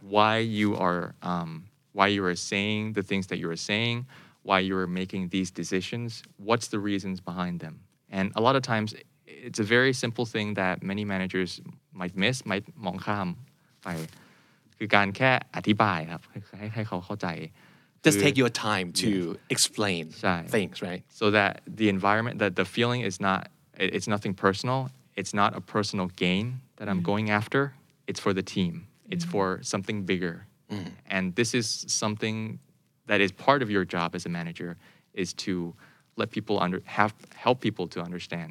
[0.00, 4.06] why you are, um, why you are saying the things that you are saying,
[4.44, 7.80] why you are making these decisions, what's the reasons behind them.
[8.08, 8.94] And a lot of times,
[9.46, 11.50] it's a very simple thing that many managers
[12.00, 13.28] might miss, might มองข้าม
[13.84, 13.88] ไป
[14.78, 16.22] คือการแค่อธิบายครับ
[16.58, 17.28] ให้ให้เขาเข้าใจ
[18.04, 19.10] just คือ take your time to
[19.54, 23.40] explain ใช่ things right so that the environment that the feeling is not
[23.82, 24.80] it- it's nothing personal
[25.20, 26.46] it's not a personal gain
[26.78, 27.62] that i'm going after
[28.08, 28.74] it's for the team
[29.14, 30.36] it's for something bigger
[31.16, 31.66] and this is
[32.02, 32.36] something
[33.10, 34.70] that is part of your job as a manager
[35.22, 35.54] is to
[36.20, 37.12] let people under have
[37.44, 38.50] help people to understand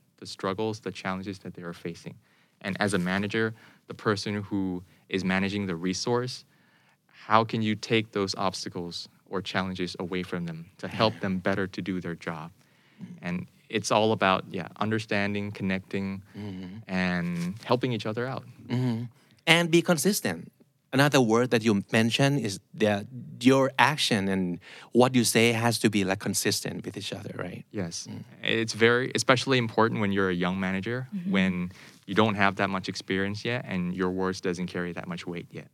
[0.21, 2.15] the struggles, the challenges that they are facing.
[2.61, 3.53] And as a manager,
[3.87, 6.45] the person who is managing the resource,
[7.25, 11.67] how can you take those obstacles or challenges away from them to help them better
[11.67, 12.51] to do their job?
[13.21, 16.77] And it's all about yeah, understanding, connecting, mm-hmm.
[16.87, 18.45] and helping each other out.
[18.67, 19.03] Mm-hmm.
[19.47, 20.51] and be consistent
[20.93, 23.05] another word that you mentioned is that
[23.39, 24.59] your action and
[24.91, 28.07] what you say has to be like consistent with each other right Yes.
[28.09, 28.23] Mm.
[28.43, 31.31] It's very, especially important when you're a young manager, mm-hmm.
[31.31, 31.71] when
[32.05, 35.47] you don't have that much experience yet and your words doesn't carry that much weight
[35.51, 35.67] yet.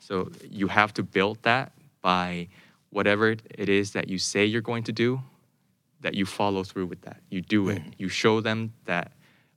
[0.00, 2.48] So you have to build that by
[2.90, 5.20] whatever it is that you say you're going to do,
[6.00, 7.20] that you follow through with that.
[7.30, 7.82] You do it.
[7.82, 7.92] Mm.
[7.98, 9.12] You show them that,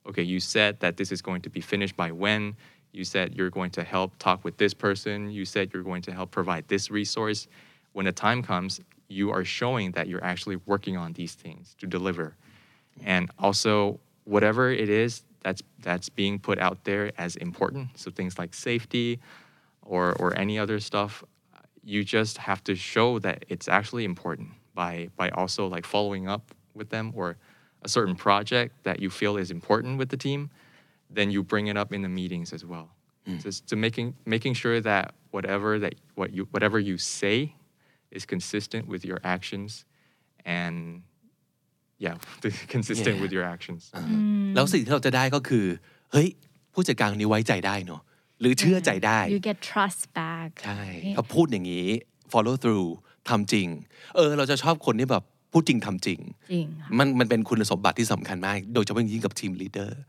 [0.07, 2.55] okay, you said that this is going to be finished by when.
[2.91, 5.29] You said you're going to help talk with this person.
[5.31, 7.47] You said you're going to help provide this resource.
[7.93, 11.87] When the time comes, you are showing that you're actually working on these things to
[11.87, 12.35] deliver.
[13.03, 18.37] And also, whatever it is that's that's being put out there as important, so things
[18.37, 19.19] like safety
[19.81, 21.23] or or any other stuff,
[21.83, 26.53] you just have to show that it's actually important by by also like following up
[26.73, 27.37] with them or
[27.81, 30.49] a certain project that you feel is important with the team,
[31.16, 32.88] then you bring it up in the meetings as well.
[33.44, 37.36] Just to making making sure that whatever that what you whatever you say
[38.16, 39.70] is consistent with your actions
[40.58, 40.76] and
[42.04, 42.16] yeah,
[42.74, 43.22] consistent Yeah.
[43.22, 43.82] with your actions.
[44.54, 45.66] แล้วสิ่งที่เราจะได้ก็คือ
[46.12, 46.28] เฮ้ย
[46.72, 48.02] ผู้จัดการคนนี้ไว้ใจได้เนอะ
[48.40, 50.50] หรือเชื่อใจได้ You get trust back.
[50.64, 51.14] ใช่ right?
[51.14, 51.88] เขาพูดอย่างนี้
[52.32, 52.88] follow through
[53.28, 53.68] ทำจริง
[54.16, 56.20] เออ เราจะชอบคนที่แบบพูดจริงทำจริง
[56.52, 60.00] จริงค่ะ มันมันเป็นคุณสมบัติที่สำคัญมาก โดยเฉพาะยิ่งกับทีมลีดเดอร์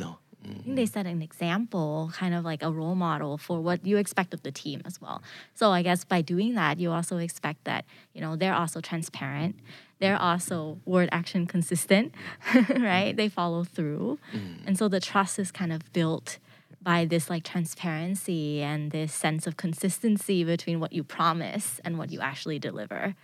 [0.00, 3.85] เนาะ I think they set an example, kind of like a role model for what
[3.85, 5.21] you expect of the team as well.
[5.53, 9.57] So I guess by doing that, you also expect that, you know, they're also transparent.
[9.99, 10.23] They're mm-hmm.
[10.23, 12.13] also word action consistent,
[12.69, 13.15] right?
[13.15, 14.19] They follow through.
[14.33, 14.67] Mm-hmm.
[14.67, 16.37] And so the trust is kind of built
[16.81, 22.11] by this like transparency and this sense of consistency between what you promise and what
[22.11, 23.15] you actually deliver.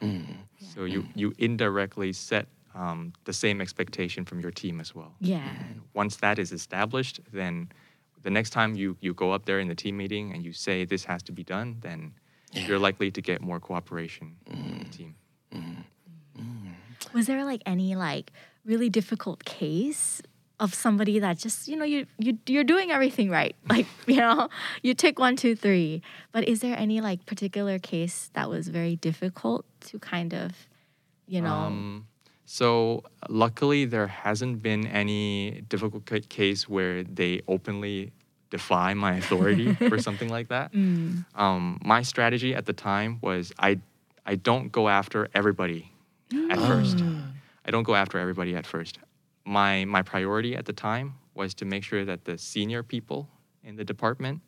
[0.73, 5.13] So you you indirectly set um, the same expectation from your team as well.
[5.19, 5.47] Yeah.
[5.93, 7.69] Once that is established, then
[8.23, 10.85] the next time you you go up there in the team meeting and you say
[10.85, 12.13] this has to be done, then
[12.53, 15.15] you're likely to get more cooperation from the team.
[17.13, 18.31] Was there like any like
[18.65, 20.21] really difficult case
[20.59, 24.47] of somebody that just you know you you you're doing everything right like you know
[24.81, 28.95] you tick one two three but is there any like particular case that was very
[28.95, 30.67] difficult to kind of
[31.27, 32.07] you know Um,
[32.45, 38.11] so luckily, there hasn't been any difficult case where they openly
[38.49, 40.73] defy my authority or something like that.
[40.73, 41.25] Mm.
[41.35, 43.79] Um, my strategy at the time was I
[44.25, 45.91] I don't go after everybody
[46.49, 46.67] at ah.
[46.67, 47.03] first.
[47.65, 48.99] I don't go after everybody at first.
[49.45, 53.27] My my priority at the time was to make sure that the senior people
[53.63, 54.41] in the department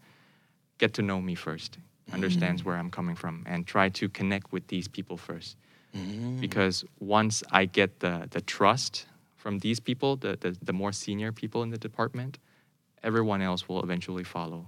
[0.78, 1.78] get to know me first,
[2.12, 2.66] understands mm.
[2.66, 5.56] where I'm coming from, and try to connect with these people first
[6.46, 6.76] because
[7.20, 8.94] once I get the the trust
[9.42, 12.34] from these people, the, the the more senior people in the department,
[13.08, 14.62] everyone else will eventually follow.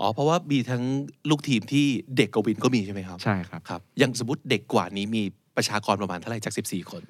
[0.00, 0.82] อ๋อเพราะว่ามีทั้ง
[1.30, 5.22] ลูกทีมที่เด็กกว่าวินก็มีใช่ไหมครับ ใช่ครับครับอย่างสมมติเด็กกว่านี้มี
[5.56, 7.02] ประชากรประมาณเท่าไหร่จาก 14 คน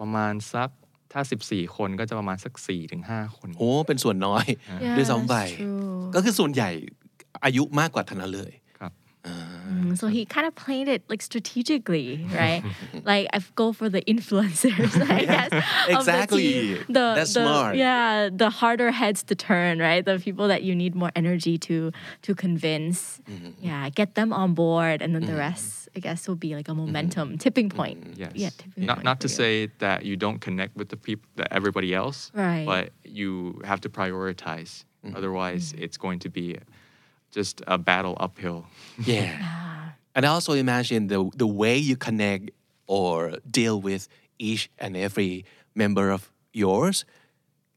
[0.00, 0.70] ประมาณสัก
[1.12, 4.44] ถ้า 14 คนก็จะประมาณสัก4ถึง5คน โอ้ เป็นส่วนน้อย
[4.84, 6.12] Yeah, ด้วยซ้ำไป that's true.
[6.14, 6.70] ก็คือส่วนใหญ่
[7.44, 8.52] อายุมากกว่าทันนั้นเลย
[9.94, 12.62] So he kind of played it like strategically, right?
[13.04, 15.64] like I go for the influencers, I guess.
[15.88, 16.74] exactly.
[16.74, 17.76] The, the, That's the, smart.
[17.76, 20.04] Yeah, the harder heads to turn, right?
[20.04, 23.20] The people that you need more energy to to convince.
[23.30, 23.64] Mm-hmm.
[23.64, 25.32] Yeah, get them on board, and then mm-hmm.
[25.32, 26.86] the rest, I guess, will be like a mm-hmm.
[26.86, 27.76] momentum tipping mm-hmm.
[27.76, 28.14] point.
[28.16, 28.32] Yes.
[28.34, 29.34] Yeah, tipping not point not to you.
[29.34, 32.32] say that you don't connect with the people, that everybody else.
[32.34, 32.64] Right.
[32.66, 34.84] But you have to prioritize.
[35.04, 35.16] Mm-hmm.
[35.16, 36.58] Otherwise, it's going to be
[37.30, 38.66] just a battle uphill.
[39.04, 39.62] Yeah.
[40.16, 42.50] And I also imagine the the way you connect
[42.88, 47.04] or deal with each and every member of yours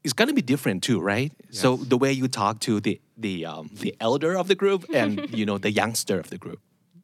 [0.02, 1.32] is going to be different too, right?
[1.50, 5.28] So the way you talk to the the um, the elder of the group and
[5.38, 6.60] you know the youngster of the group.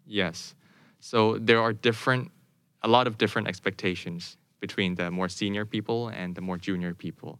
[0.06, 0.54] Yes.
[1.00, 2.32] So there are different,
[2.82, 7.38] a lot of different expectations between the more senior people and the more junior people.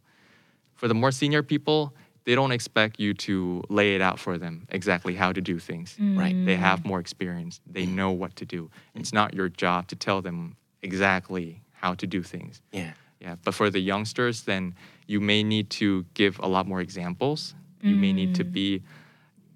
[0.75, 1.95] For the more senior people,
[2.27, 5.95] they don't expect you to lay it out for them exactly how to do things.
[5.97, 6.35] Right.
[6.45, 6.59] They mm.
[6.59, 7.61] have more experience.
[7.65, 7.95] They mm.
[7.95, 8.69] know what to do.
[8.95, 12.61] It's not your job to tell them exactly how to do things.
[12.73, 12.91] Yeah.
[13.21, 14.75] Yeah, but for the youngsters, then
[15.07, 17.55] you may need to give a lot more examples.
[17.81, 18.51] You may need to mm.
[18.51, 18.83] be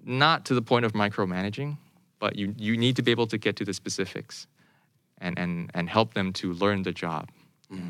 [0.02, 1.76] not to the point of micromanaging,
[2.20, 4.46] but you, you need to be able to get to the specifics
[5.18, 7.28] and, and, and help them to learn the job.
[7.70, 7.80] Yeah,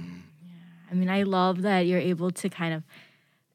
[0.91, 2.83] I mean, I love that you're able to kind of,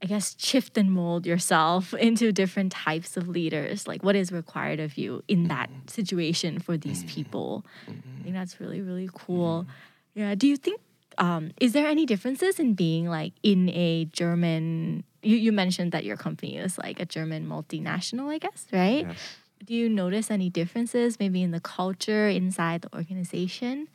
[0.02, 4.80] I guess, shift and mold yourself into different types of leaders, like what is required
[4.80, 7.66] of you in that situation for these people.
[7.88, 9.66] I think that's really, really cool.
[10.14, 10.36] Yeah.
[10.36, 10.82] Do you think,
[11.18, 16.04] um, is there any differences in being like in a German, you, you mentioned that
[16.04, 19.06] your company is like a German multinational, I guess, right?
[19.08, 19.18] Yes.
[19.66, 23.88] Do you notice any differences maybe in the culture inside the organization?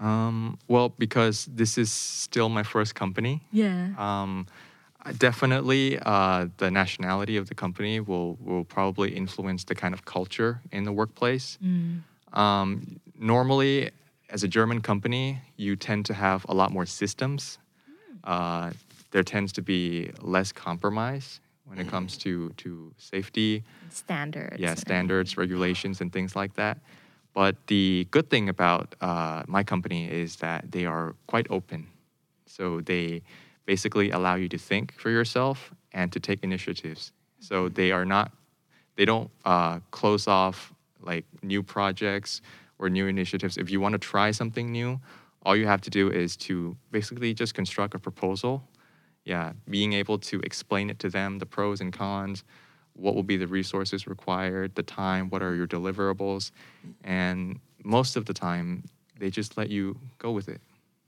[0.00, 3.90] Um, well, because this is still my first company, Yeah.
[3.98, 4.46] um,
[5.18, 10.60] definitely uh, the nationality of the company will, will probably influence the kind of culture
[10.70, 11.58] in the workplace.
[12.32, 13.90] Um, normally,
[14.30, 17.58] as a German company, you tend to have a lot more systems.
[18.24, 18.72] Uh,
[19.10, 24.56] there tends to be less compromise when it comes to, to safety, Standards.
[24.58, 26.78] yeah, standards, regulations, and things like that.
[27.34, 31.86] But the good thing about uh, my company is that they are quite open.
[32.46, 33.22] So they
[33.66, 37.12] basically allow you to think for yourself and to take initiatives.
[37.40, 38.32] So they are not,
[38.96, 42.40] they don't uh, close off like new projects
[42.78, 43.56] or new initiatives.
[43.56, 45.00] If you want to try something new,
[45.44, 48.62] all you have to do is to basically just construct a proposal.
[49.24, 52.42] Yeah, being able to explain it to them, the pros and cons,
[52.94, 56.50] what will be the resources required, the time, what are your deliverables,
[57.04, 58.84] and most of the time
[59.18, 60.60] they just let you go with it.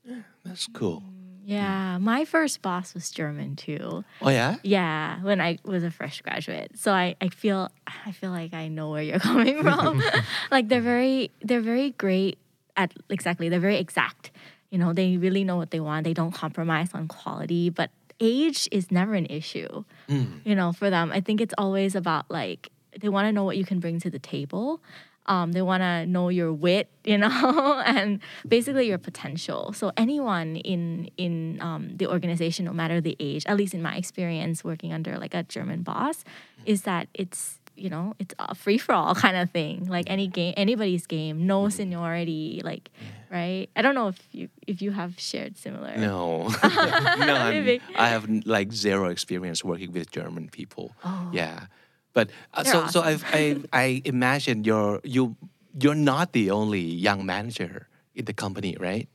[0.04, 1.02] Yeah, That's cool.
[1.44, 4.04] Yeah, my first boss was German too.
[4.22, 4.56] Oh yeah.
[4.62, 6.72] Yeah, when I was a fresh graduate.
[6.78, 10.02] So I, I feel I feel like I know where you're coming from.
[10.50, 12.38] like they're very they're very great
[12.76, 14.30] at exactly, they're very exact.
[14.70, 16.04] You know, they really know what they want.
[16.04, 19.84] They don't compromise on quality, but age is never an issue.
[20.08, 20.40] Mm.
[20.44, 21.12] You know, for them.
[21.12, 24.10] I think it's always about like they want to know what you can bring to
[24.10, 24.80] the table.
[25.26, 29.72] Um, they want to know your wit, you know, and basically your potential.
[29.72, 33.96] So anyone in in um, the organization, no matter the age, at least in my
[33.96, 36.24] experience working under like a German boss,
[36.66, 39.88] is that it's you know it's a free for all kind of thing.
[39.88, 42.60] Like any game, anybody's game, no seniority.
[42.64, 42.90] Like,
[43.30, 43.68] right?
[43.76, 45.96] I don't know if you if you have shared similar.
[45.96, 50.94] No, no, I'm, I have like zero experience working with German people.
[51.04, 51.30] Oh.
[51.32, 51.66] Yeah,
[52.14, 53.00] but uh, They're so so.
[53.02, 55.36] I've, I I imagine you're you
[55.78, 59.08] you're not the only young manager in the company, right?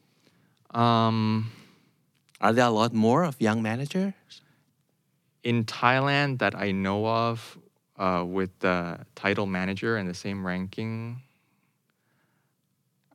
[0.72, 1.52] Um,
[2.42, 4.14] Are there a lot more of young managers?
[5.44, 7.58] in Thailand, that I know of,
[7.98, 11.24] uh, with the title manager and the same ranking,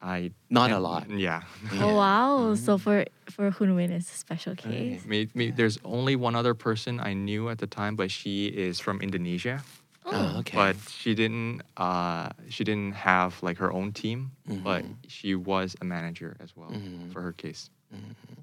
[0.02, 1.08] I not a lot.
[1.28, 1.42] Yeah.
[1.80, 2.38] Oh wow!
[2.38, 2.64] Mm-hmm.
[2.64, 5.04] So for for Kunwin, it's a special case.
[5.06, 8.80] Me, me, there's only one other person I knew at the time, but she is
[8.80, 9.62] from Indonesia.
[10.04, 10.38] Oh, oh, oh.
[10.40, 10.56] okay.
[10.56, 11.62] But she didn't.
[11.76, 14.62] Uh, she didn't have like her own team, mm-hmm.
[14.62, 17.10] but she was a manager as well mm-hmm.
[17.10, 17.70] for her case.
[17.94, 18.34] Mm-hmm.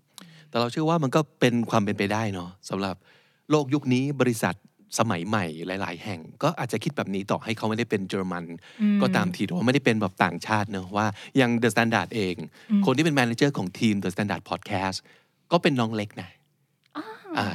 [0.52, 2.96] แต่เราเชื่อว่ามันก็เป็นความเป็นไปได้เนาะสำหรับ
[3.52, 4.56] โลกยุคนี้บริษัท
[5.00, 8.46] สมัยใหม่หลาย ๆ แห่ง ก็อาจจะคิดแบบนี้ต่อให้เขาไม่ได้เป็นเยอรมัน
[9.02, 12.36] ก็ตามทีหรือว่าไม่ได้เป็นแบบต่างชาติเนอะว่าอย่าง The Standard เอง
[12.86, 14.98] คนที่เป็นแมเนเจอร์ของทีม The Standard Podcast
[15.52, 16.30] ก็เป็นน้องเล็กนะ
[17.38, 17.48] อ่า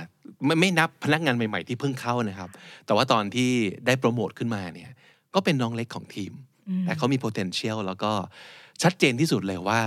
[0.44, 2.50] ไม่ไม่นับพนักงานใหม่ ๆ ที่เพิ่งเข้านะครับ
[2.86, 3.50] แต่ว่าตอนที่
[3.86, 4.90] ได้โปรโมทขึ้นมาเนี่ย
[5.34, 6.32] ก็เป็นน้องเล็กของทีม
[6.84, 8.12] แต่เขามี potential แล้วก็
[8.82, 9.80] ชัดเจนที่สุดเลยว่า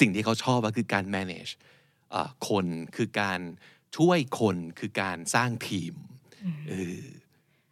[0.00, 1.52] สิ่งที่เขาชอบก็คือการ manage
[2.14, 3.40] อ่าคนคือการ
[3.96, 5.92] ช่วยคนคือการสร้างทีม
[6.44, 7.20] Mm.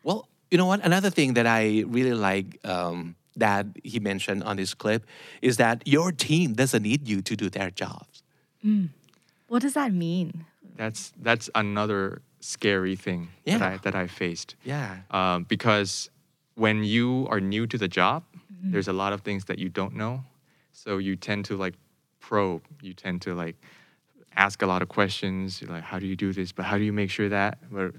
[0.02, 0.84] well, you know what?
[0.84, 5.06] Another thing that I really like um, that he mentioned on this clip
[5.40, 8.22] is that your team doesn't need you to do their jobs.
[8.64, 8.88] Mm.
[9.48, 10.46] What does that mean?
[10.76, 13.58] That's that's another scary thing yeah.
[13.58, 14.56] that I that I faced.
[14.64, 14.98] Yeah.
[15.10, 16.10] Um, because
[16.54, 18.72] when you are new to the job, mm-hmm.
[18.72, 20.24] there's a lot of things that you don't know,
[20.72, 21.74] so you tend to like
[22.20, 22.62] probe.
[22.80, 23.56] You tend to like
[24.36, 25.60] ask a lot of questions.
[25.60, 26.52] You're like, how do you do this?
[26.52, 27.58] But how do you make sure that?
[27.70, 27.94] But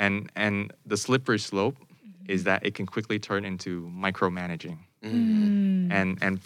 [0.00, 2.32] and and the slippery slope Mm-hmm.
[2.32, 4.78] is that it can quickly turn into micromanaging.
[5.04, 5.90] Mm.
[5.90, 6.40] And and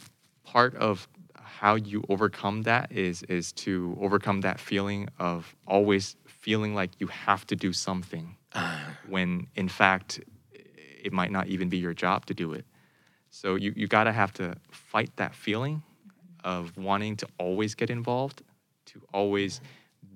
[0.45, 6.75] part of how you overcome that is is to overcome that feeling of always feeling
[6.75, 8.37] like you have to do something
[9.09, 10.21] when in fact
[11.07, 12.65] it might not even be your job to do it.
[13.31, 15.83] So you, you gotta have to fight that feeling
[16.43, 18.43] of wanting to always get involved
[18.87, 19.61] to always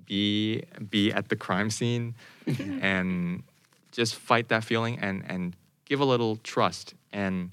[0.09, 2.15] be be at the crime scene
[2.81, 3.43] and
[3.91, 6.93] just fight that feeling and and give a little trust.
[7.13, 7.51] And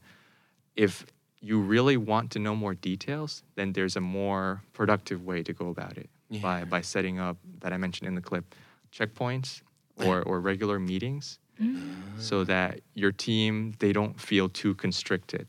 [0.75, 1.07] if
[1.40, 5.69] you really want to know more details then there's a more productive way to go
[5.69, 6.09] about it
[6.42, 8.45] by by setting up that I mentioned in the clip
[8.92, 9.62] checkpoints
[10.05, 12.19] or or regular meetings mm-hmm.
[12.19, 15.47] so that your team they don't feel too constricted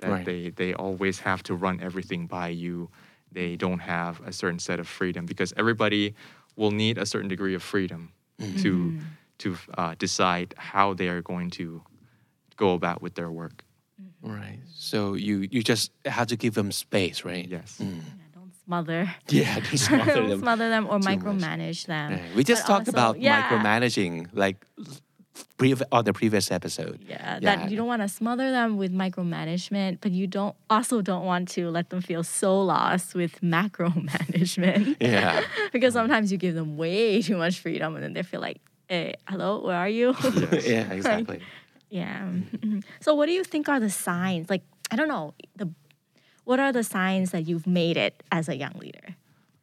[0.00, 0.26] that Right.
[0.26, 2.90] they they always have to run everything by you.
[3.32, 6.14] They don't have a certain set of freedom because everybody
[6.60, 8.62] will need a certain degree of freedom mm-hmm.
[8.62, 8.98] to mm-hmm.
[9.38, 11.82] to uh, decide how they are going to
[12.56, 13.64] go about with their work.
[14.00, 14.36] Mm-hmm.
[14.40, 14.60] Right.
[14.68, 17.48] So you you just have to give them space right?
[17.48, 17.78] Yes.
[17.78, 19.10] Don't smother.
[19.28, 21.18] yeah don't smother them smother them or too much.
[21.18, 22.12] micromanage them.
[22.12, 23.48] Yeah, we just But talked also- about yeah.
[23.48, 24.66] micromanaging like
[25.56, 29.98] pre- on the previous episode Yeah, that you don't want to smother them with micromanagement,
[30.00, 34.96] but you don't also don't want to let them feel so lost with macromanagement.
[35.00, 38.58] yeah because sometimes you give them way too much freedom and then they feel like,
[38.88, 40.14] hey, hello, where are you?
[40.64, 41.40] yeah exactly
[41.92, 42.28] yeah.
[42.28, 42.84] Mhm.
[43.00, 44.48] So what do you think are the signs?
[44.48, 44.62] Like,
[44.92, 45.68] I don't know, the
[46.44, 49.16] what are the signs that you've made it as a young leader?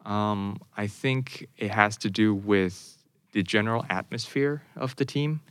[0.06, 2.97] Um, I think it has to do with
[3.38, 5.42] the general atmosphere of the team.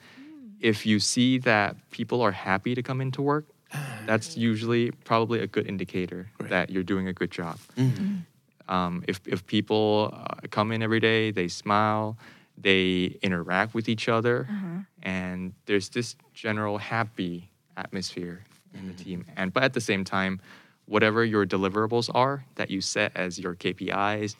[0.58, 3.44] If you see that people are happy to come into work,
[4.06, 7.58] that's usually probably a good indicator that you're doing a good job.
[8.68, 12.16] Um, if, if people uh, come in every day, they smile,
[12.58, 14.48] they interact with each other,
[15.04, 18.42] and there's this general happy atmosphere
[18.74, 19.24] in the team.
[19.36, 20.40] And but at the same time,
[20.86, 24.34] whatever your deliverables are that you set as your KPIs,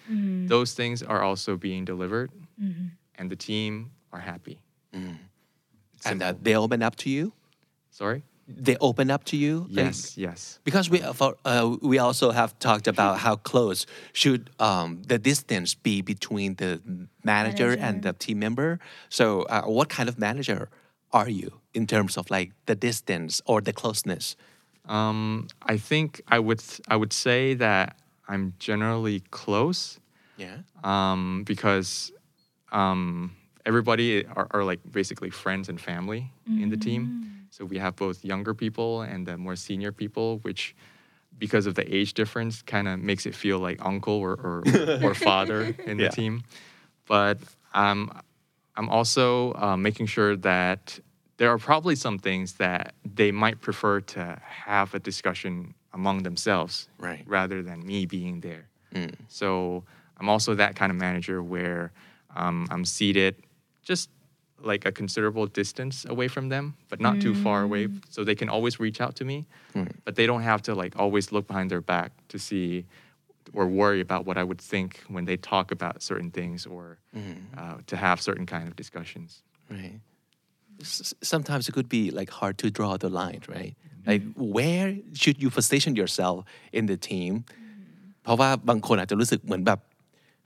[0.48, 2.30] those things are also being delivered,
[3.18, 4.59] and the team are happy.
[6.05, 7.33] and uh, they open up to you
[7.90, 8.22] Sorry.
[8.48, 10.16] they open up to you Like, Yes.
[10.16, 10.61] Yes.
[10.64, 16.02] because we uh, we also have talked about how close should um, the distance be
[16.02, 16.81] between the
[17.24, 18.79] manager, and the team member.
[19.09, 20.68] So, uh, what kind of manager
[21.11, 24.37] are you in terms of like the distance or the closeness?
[24.88, 27.96] Um, I think I would I would say that
[28.29, 29.98] I'm generally close.
[30.38, 30.59] Yeah.
[30.85, 32.12] um, because
[32.76, 33.32] um,
[33.64, 36.30] everybody are, are like basically friends and family
[36.62, 37.02] in the team.
[37.50, 40.74] So we have both younger people and the more senior people, which
[41.38, 44.62] because of the age difference kind of makes it feel like uncle or, or,
[45.02, 46.10] or father in the Yeah.
[46.10, 46.42] team.
[47.06, 47.38] But
[47.74, 48.00] um,
[48.76, 51.00] I'm also uh, making sure that
[51.38, 56.88] there are probably some things that they might prefer to have a discussion among themselves
[56.98, 57.24] Right.
[57.26, 58.68] rather than me being there.
[59.28, 59.84] So
[60.18, 61.92] I'm also that kind of manager where
[62.36, 63.34] um, I'm seated
[63.91, 64.10] just
[64.71, 68.49] like a considerable distance away from them, but not too far away, so they can
[68.55, 69.38] always reach out to me.
[70.05, 72.86] But they don't have to like always look behind their back to see
[73.57, 76.84] or worry about what I would think when they talk about certain things or
[77.60, 79.29] uh, to have certain kind of discussions.
[79.69, 79.99] Right.
[80.79, 83.75] S- sometimes it could be like hard to draw the line, right?
[84.10, 84.23] Like
[84.57, 84.88] where
[85.21, 86.45] should you position yourself
[86.77, 87.34] in the team
[88.23, 89.79] เพราะว่าบางคนอาจจะรู้สึกเหมือนแบบ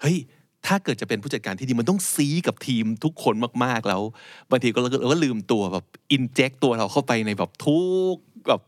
[0.01, 0.17] เฮ้ย
[0.66, 4.02] ถ้าเกิดจะเป็นผู้จัดการที่ดีมันต้องซีกับทีมทุกคนมากๆแล้ว
[4.50, 7.80] บางทีก็เราก็ลืมตัวแบบอินเจ t ตัวเราเข้าไปในแบบทุ
[8.12, 8.14] ก
[8.48, 8.60] แบบ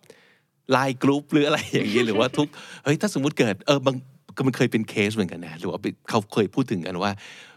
[0.73, 2.49] ไลน์กรุ๊ปหรืออะไรอย่างนี้หรือว่าทุก
[2.85, 3.97] เฮ้ยถ้าสมมุติเกิดเออบาง
[4.37, 5.79] ก็มันเคยเป็นเคสเหมือนกันนะหรือว่า
[6.11, 7.13] เขาเคยพูดถึงกันว่า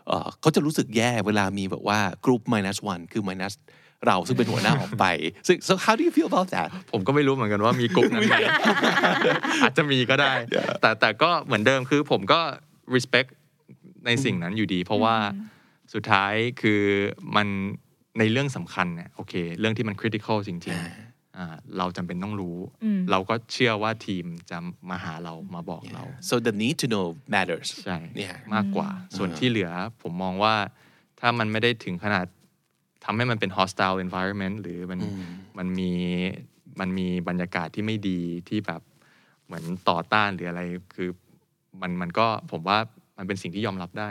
[0.07, 3.53] เเขาจะรู้สึกแย่เวลามีแบบว่ากรุ๊ป minus one คือ minus
[4.07, 5.05] เราซึ่งเป็นหัวหน้าออกไป
[5.47, 8.35] ซึ่ง so how do you feel about that ผมก็ไม่รู้เหมือนกันว่ามีกลุ่มนั้นไหม
[9.63, 10.33] อาจจะมีก็ได้
[10.81, 12.39] แต่แต่ก็เหมือนเดิมคือผมก็
[12.95, 13.29] respect
[14.05, 15.15] ในสิ่งนั้นอยู่ดี เพราะว่า
[15.93, 16.81] สุดท้ายคือ
[17.35, 17.47] มัน
[18.19, 22.57] ในเรื่องสำคัญเนี่ยโอเค เรื่องที่มัน critical จริงๆอ่าเราจำเป็นต้องรู้
[23.11, 24.57] เราก็เชื่อว่าทีมจะ
[24.89, 30.55] มาหาเรามาบอกเรา so the need to know matters ใช่ Yeah มากกว่า ส่วนที่เหลือผมมองว่า
[31.19, 32.25] ถ้ามันไม่ได้ถึงขนาด
[33.05, 34.99] ทำให้มันเป็น hostile environment หรือมัน
[35.57, 35.91] มันมี
[36.79, 38.81] มันมีบรรยากาศที่ไม่ดีที่แบบ
[39.45, 40.61] เหมือนต่อต้านหรืออะไร
[40.95, 41.09] คือ
[41.82, 42.80] มันมันก็ผมว่า
[43.18, 44.09] มันเป็นสิ่งที่ยอมรับได้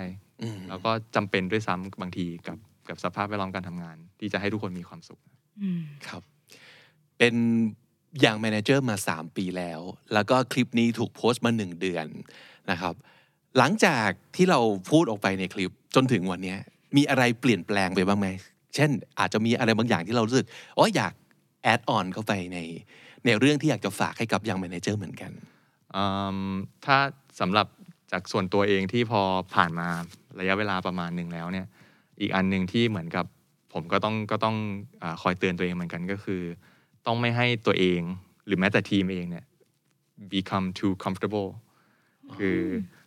[0.68, 5.20] แล้วก็จำเป็นด้วยซ้ำบางทีกับกับสภาพแวดล้อมการทำงาน ที่จะให้ทุกคนมีความสุข
[6.08, 6.22] ครับ
[7.18, 7.34] เป็น
[8.20, 9.80] อย่างแมเนเจอร์มา 3 ปีแล้ว
[10.14, 12.06] แล้วก็คลิปนี้ถูกโพสต์มา 1 เดือน
[12.70, 12.94] นะครับ
[13.58, 16.58] หลังจากที่เราพูดออกไปในคลิปจนถึงวันเนี้ย
[16.96, 18.28] มีอะไรเปลี่ยนแปลงไปบ้างไหม
[18.74, 20.46] เช่น อาจจะมีอะไรบางอย่างที่เรารู้สึก
[20.78, 21.12] อ๋ออยาก
[21.62, 22.58] แอดออนเข้าไปใน
[23.24, 25.32] ในเรื่องที่อยากจะฝากให้กับยังแมเนเจอร์เหมือนกัน
[25.96, 26.04] อื
[26.36, 26.50] ม
[26.84, 26.96] ถ้า
[27.40, 27.66] สำหรับ
[28.14, 29.22] จากส่วนตัวเองที่พอ
[29.54, 29.88] ผ่านมา
[30.40, 31.66] ระยะเวลาประมาณหนึ่งแล้วเนี่ย
[32.20, 33.26] อีกอันหนึ่งที่เหมือนกับ
[33.72, 34.56] ผมก็ต้องก็ต้อง
[35.02, 36.42] อคอยเตือนตัวเองเหมือนกันก็คือ
[37.06, 38.00] ต้องไม่ให้ตัวเอง
[38.46, 39.44] หรือแม้แต่ทีมเองเนี่ย
[40.32, 41.50] become too comfortable
[42.36, 42.60] คือ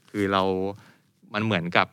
[0.10, 0.44] คือเรา
[1.34, 1.88] มันเหมือนกับ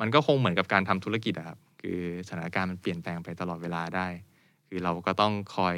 [0.00, 4.06] มันก็คงเหมือนกับการทำธุรกิจอะครับ คือสถานการณ์มันเปลี่ยนแปลงไปตลอดเวลาได้
[4.68, 5.76] คือเราก็ต้องคอย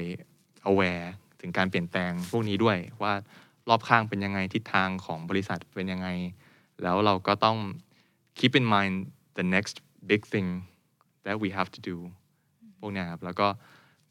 [0.70, 1.06] aware
[1.40, 3.12] ถึงการเปลี่ยนแปลงพวกนี้ด้วยว่า
[3.68, 6.08] รอบข้างเป็นยังไงทิศทางของบริษัทเป็นยังไง
[6.83, 7.57] แล้วเราก็ต้อง
[8.39, 8.95] keep in mind
[9.39, 9.75] the next
[10.11, 10.49] big thing
[11.27, 11.97] that we have to do
[12.79, 13.47] พวกเนี้ยครับ แล้วก็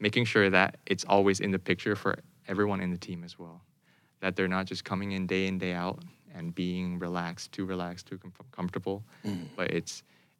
[0.05, 2.11] making sure that it's always in the picture for
[2.51, 3.57] everyone in the team as well
[4.21, 5.97] that they're not just coming in day in day out
[6.35, 8.97] and being relaxed too relaxed too com- comfortable
[9.57, 9.93] but it's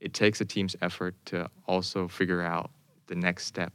[0.05, 1.37] it takes a team's effort to
[1.71, 2.67] also figure out
[3.11, 3.71] the next step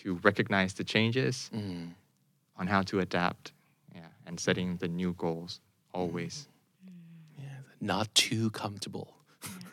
[0.00, 1.36] to recognize the changes
[2.60, 3.44] on how to adapt
[3.98, 5.52] yeah, and setting the new goals
[6.00, 6.34] always
[7.81, 9.17] not too comfortable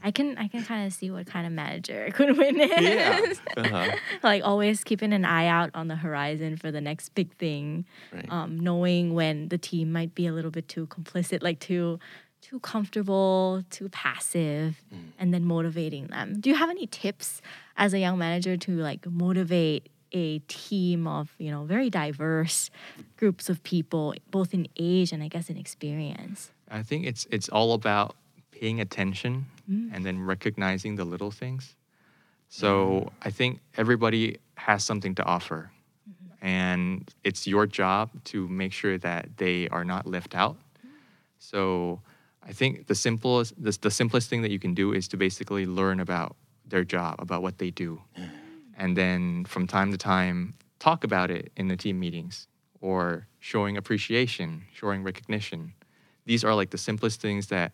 [0.02, 2.82] I can I can kind of see what kind of manager Kunwin is.
[2.82, 3.20] Yeah.
[3.56, 3.96] Uh-huh.
[4.22, 7.86] like always keeping an eye out on the horizon for the next big thing.
[8.12, 8.26] Right.
[8.30, 11.98] Um, knowing when the team might be a little bit too complicit, like too
[12.42, 14.82] too comfortable, too passive,
[15.18, 16.40] and then motivating them.
[16.40, 17.40] Do you have any tips
[17.78, 22.70] as a young manager to like motivate a team of you know very diverse
[23.16, 26.50] groups of people, both in age and I guess in experience?
[26.70, 28.16] I think it's it's all about
[28.50, 29.90] paying attention mm.
[29.92, 31.76] and then recognizing the little things.
[32.48, 33.08] So mm-hmm.
[33.22, 35.70] I think everybody has something to offer.
[36.08, 36.46] Mm-hmm.
[36.46, 40.56] And it's your job to make sure that they are not left out.
[41.38, 42.00] So
[42.42, 45.66] I think the simplest the, the simplest thing that you can do is to basically
[45.66, 46.36] learn about
[46.66, 48.00] their job, about what they do.
[48.76, 52.46] And then from time to time talk about it in the team meetings
[52.80, 55.74] or showing appreciation, showing recognition
[56.26, 57.72] these are like the simplest things that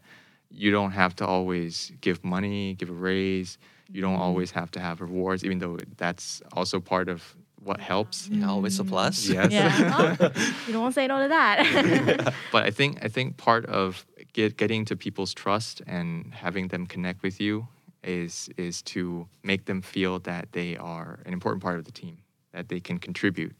[0.51, 3.59] you don't have to always give money, give a raise.
[3.93, 4.23] You don't mm-hmm.
[4.23, 8.29] always have to have rewards, even though that's also part of what helps.
[8.29, 9.53] yeah, always a plus Yes.
[9.53, 10.33] Yeah, well,
[10.67, 12.35] you don't want to say no to that.
[12.53, 16.87] But I think I think part of get, getting to people's trust and having them
[16.87, 17.69] connect with you
[18.05, 19.03] is is to
[19.51, 22.17] make them feel that they are an important part of the team,
[22.55, 23.57] that they can contribute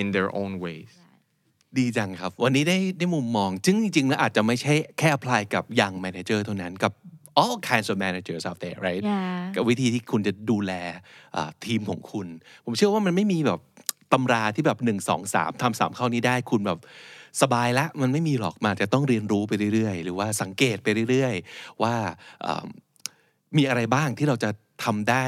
[0.00, 0.92] in their own ways.
[1.78, 6.92] ดีจังครับ วันนี้ได้ได้มุมมองจึงจริงๆแล้วอาจจะไม่ใช่แค่อพพลายกับยัง manager เท่านั้นกับ
[7.40, 9.40] all kinds of managers out there right Yeah.
[9.56, 10.72] กับวิธีที่คุณจะดูแล
[11.36, 12.26] อ่าทีมของคุณ
[12.64, 13.60] ผมเชื่อว่ามันไม่มีแบบ
[14.12, 16.78] ตำราที่แบบหนึ่งสองสามทำสามข้อนี้ได้คุณแบบ
[17.42, 21.94] สบายละมันไม่มีหรอกมันจะต้องเรียนรู้ไปเรื่อยๆ หรือว่าสังเกตไปเรื่อยๆ ว่า
[22.46, 22.64] อ่า
[23.58, 24.50] มีอะไรบ้างที่เราจะ
[24.84, 25.26] ทำได้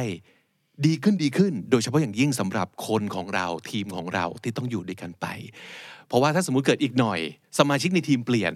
[0.87, 5.27] ดีขึ้นดีขึ้น โดยเฉพาะอย่างยิ่งสำหรับคนของเราทีมของเราที่ต้องอยู่ด้วยกันไป
[6.07, 7.21] เพราะว่าถ้าสมมุติเกิดอีกหน่อย
[7.59, 8.53] สมาชิกในทีมเปลี่ยน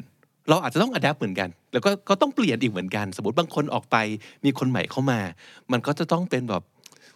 [0.49, 3.97] เราอาจจะต้องอัดแอปเหมือนกัน แล้วก็ก็ต้องเปลี่ยนอีกเหมือนกัน สมมติบางคนออกไป
[4.45, 5.21] มีคนใหม่เข้ามา
[5.73, 6.63] มันก็จะต้องเป็นแบบ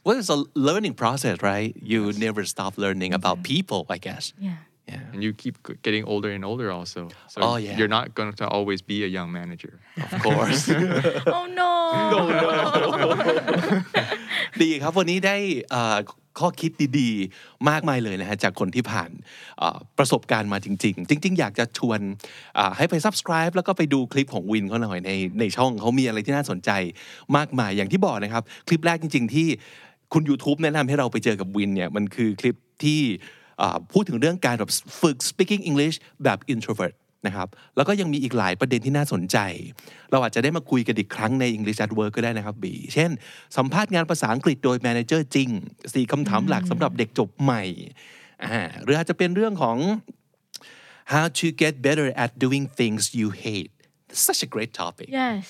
[0.05, 4.61] what is a learning process right you never stop learning about people I guess yeah.
[4.91, 7.01] Yeah And you keep g- getting older and older also.
[7.33, 7.77] So Oh, yeah.
[7.79, 9.75] you're not going to always be a young manager.
[10.07, 10.63] of course
[11.39, 11.73] Oh no.
[12.13, 12.21] no.
[14.63, 15.37] ดีครับวันนี้ได้
[15.71, 15.97] เอ่อ
[16.39, 19.11] ข้อคิดดีๆ มากมายเลยนะฮะจากคนที่ผ่าน
[19.59, 22.01] เอ่อประสบการณ์มาจริง ๆ จริง ๆ อยากจะชวน
[22.59, 25.11] อ่าให้ไป subscribe แล้วก็ไปดูคลิปของวินเขาหน่อยใน
[25.41, 26.71] ในช่องเขามีอะไรที่น่าสนใจ
[27.37, 29.49] มากมายอย่างที่บอกนะครับ คลิปแรกจริง ๆ ที่
[30.13, 33.35] คุณ YouTube แนะนำให้เราไปเจอกับวินเนี่ยมันคือคลิปที่อ่า
[33.93, 36.95] พูดถึงเรื่องการแบบฝึก speaking English แบบ introvert
[37.27, 39.39] นะครับแล้วก็ยังมีอีกหลายประเด็นที่น่าสนใจ
[40.11, 43.11] เราอาจจะได้มาคุยกันอีกครั้งใน English at Work ก็ได้นะครับบีเช่น
[43.57, 45.49] สัมภาษณ์งานภาษาอังกฤษโดยแมเนเจอร์จริง
[45.95, 47.63] สี่คำถามหลักสำหรับเด็กจบใหม่
[48.45, 49.77] อ่าหรืออาจจะเป็นเรื่องของ
[51.13, 53.73] how to get better at doing things you hate
[54.27, 55.43] such a great topic Yes.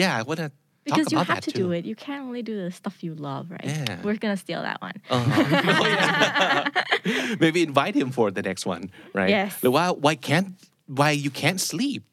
[0.00, 1.58] yeah I want to talk because you have to too.
[1.58, 1.84] do it.
[1.84, 3.64] You can't only do the stuff you love, right?
[3.64, 4.00] Yeah.
[4.02, 4.94] We're gonna steal that one.
[5.10, 5.42] Uh-huh.
[5.72, 7.36] Oh, yeah.
[7.40, 9.30] Maybe invite him for the next one, right?
[9.30, 9.62] Yes.
[9.62, 10.54] Why, why can't
[10.86, 12.04] why you can't sleep?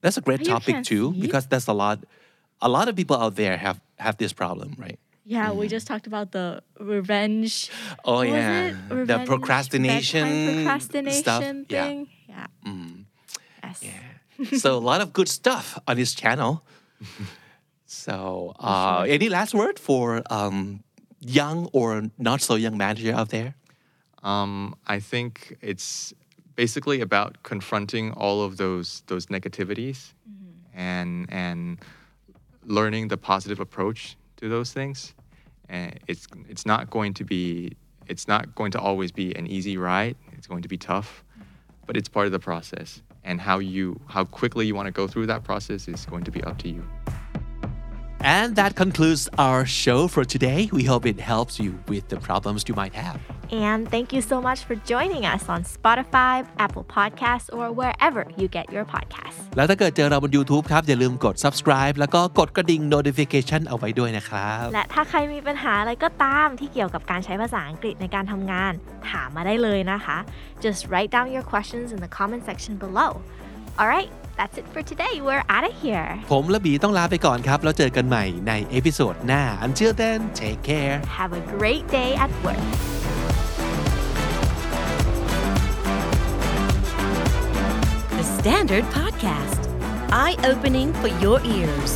[0.00, 1.22] That's a great why topic too, sleep?
[1.22, 2.00] because that's a lot.
[2.60, 4.98] A lot of people out there have have this problem, right?
[5.24, 5.56] Yeah, mm.
[5.56, 5.70] we mm-hmm.
[5.70, 7.70] just talked about the revenge.
[8.04, 11.42] Oh yeah, revenge, the procrastination, procrastination stuff.
[11.42, 12.08] thing.
[12.28, 12.46] Yeah.
[12.64, 12.70] yeah.
[12.70, 13.04] Mm.
[13.64, 13.82] Yes.
[13.82, 14.58] Yeah.
[14.58, 16.64] so a lot of good stuff on his channel.
[17.86, 20.82] So, uh, any last word for um,
[21.20, 23.54] young or not so young manager out there?
[24.24, 26.12] Um, I think it's
[26.56, 30.14] basically about confronting all of those those negativities
[30.74, 31.78] and and
[32.64, 35.14] learning the positive approach to those things.
[35.68, 37.76] And it's it's not going to be
[38.08, 40.16] it's not going to always be an easy ride.
[40.32, 41.22] It's going to be tough,
[41.86, 43.00] but it's part of the process.
[43.22, 46.32] And how you how quickly you want to go through that process is going to
[46.32, 46.84] be up to you.
[48.23, 50.69] And that concludes our show for today.
[50.71, 53.19] We hope it helps you with the problems you might have.
[53.51, 58.47] And thank you so much for joining us on Spotify, Apple Podcasts, or wherever you
[58.57, 59.41] get your podcasts.
[59.55, 68.73] แล้วถ้าเกิดเจอเราบน YouTube ครับ อย่าลืมกด subscribe แล้วก็กดกระดิ่ง notification เอาไว้ด้วยนะครับ และถ้าใครมีปัญหาอะไรก็ตามที่เกี่ยวกับการใช้ภาษาอังกฤษในการทำงาน
[69.09, 70.17] ถามมาได้เลยนะคะ
[70.65, 73.11] Just write down your questions in the comment section below.
[73.79, 74.09] Alright,
[74.39, 75.13] that's it for today.
[75.27, 76.07] We're out of here.
[76.31, 82.65] ผมและบีต้องลาไปก่อนครับ แล้วเจอกันใหม่ในเอพิโซดหน้า until then take care Have a great day at work.
[88.17, 89.61] The Standard Podcast,
[90.11, 91.91] eye opening for your ears.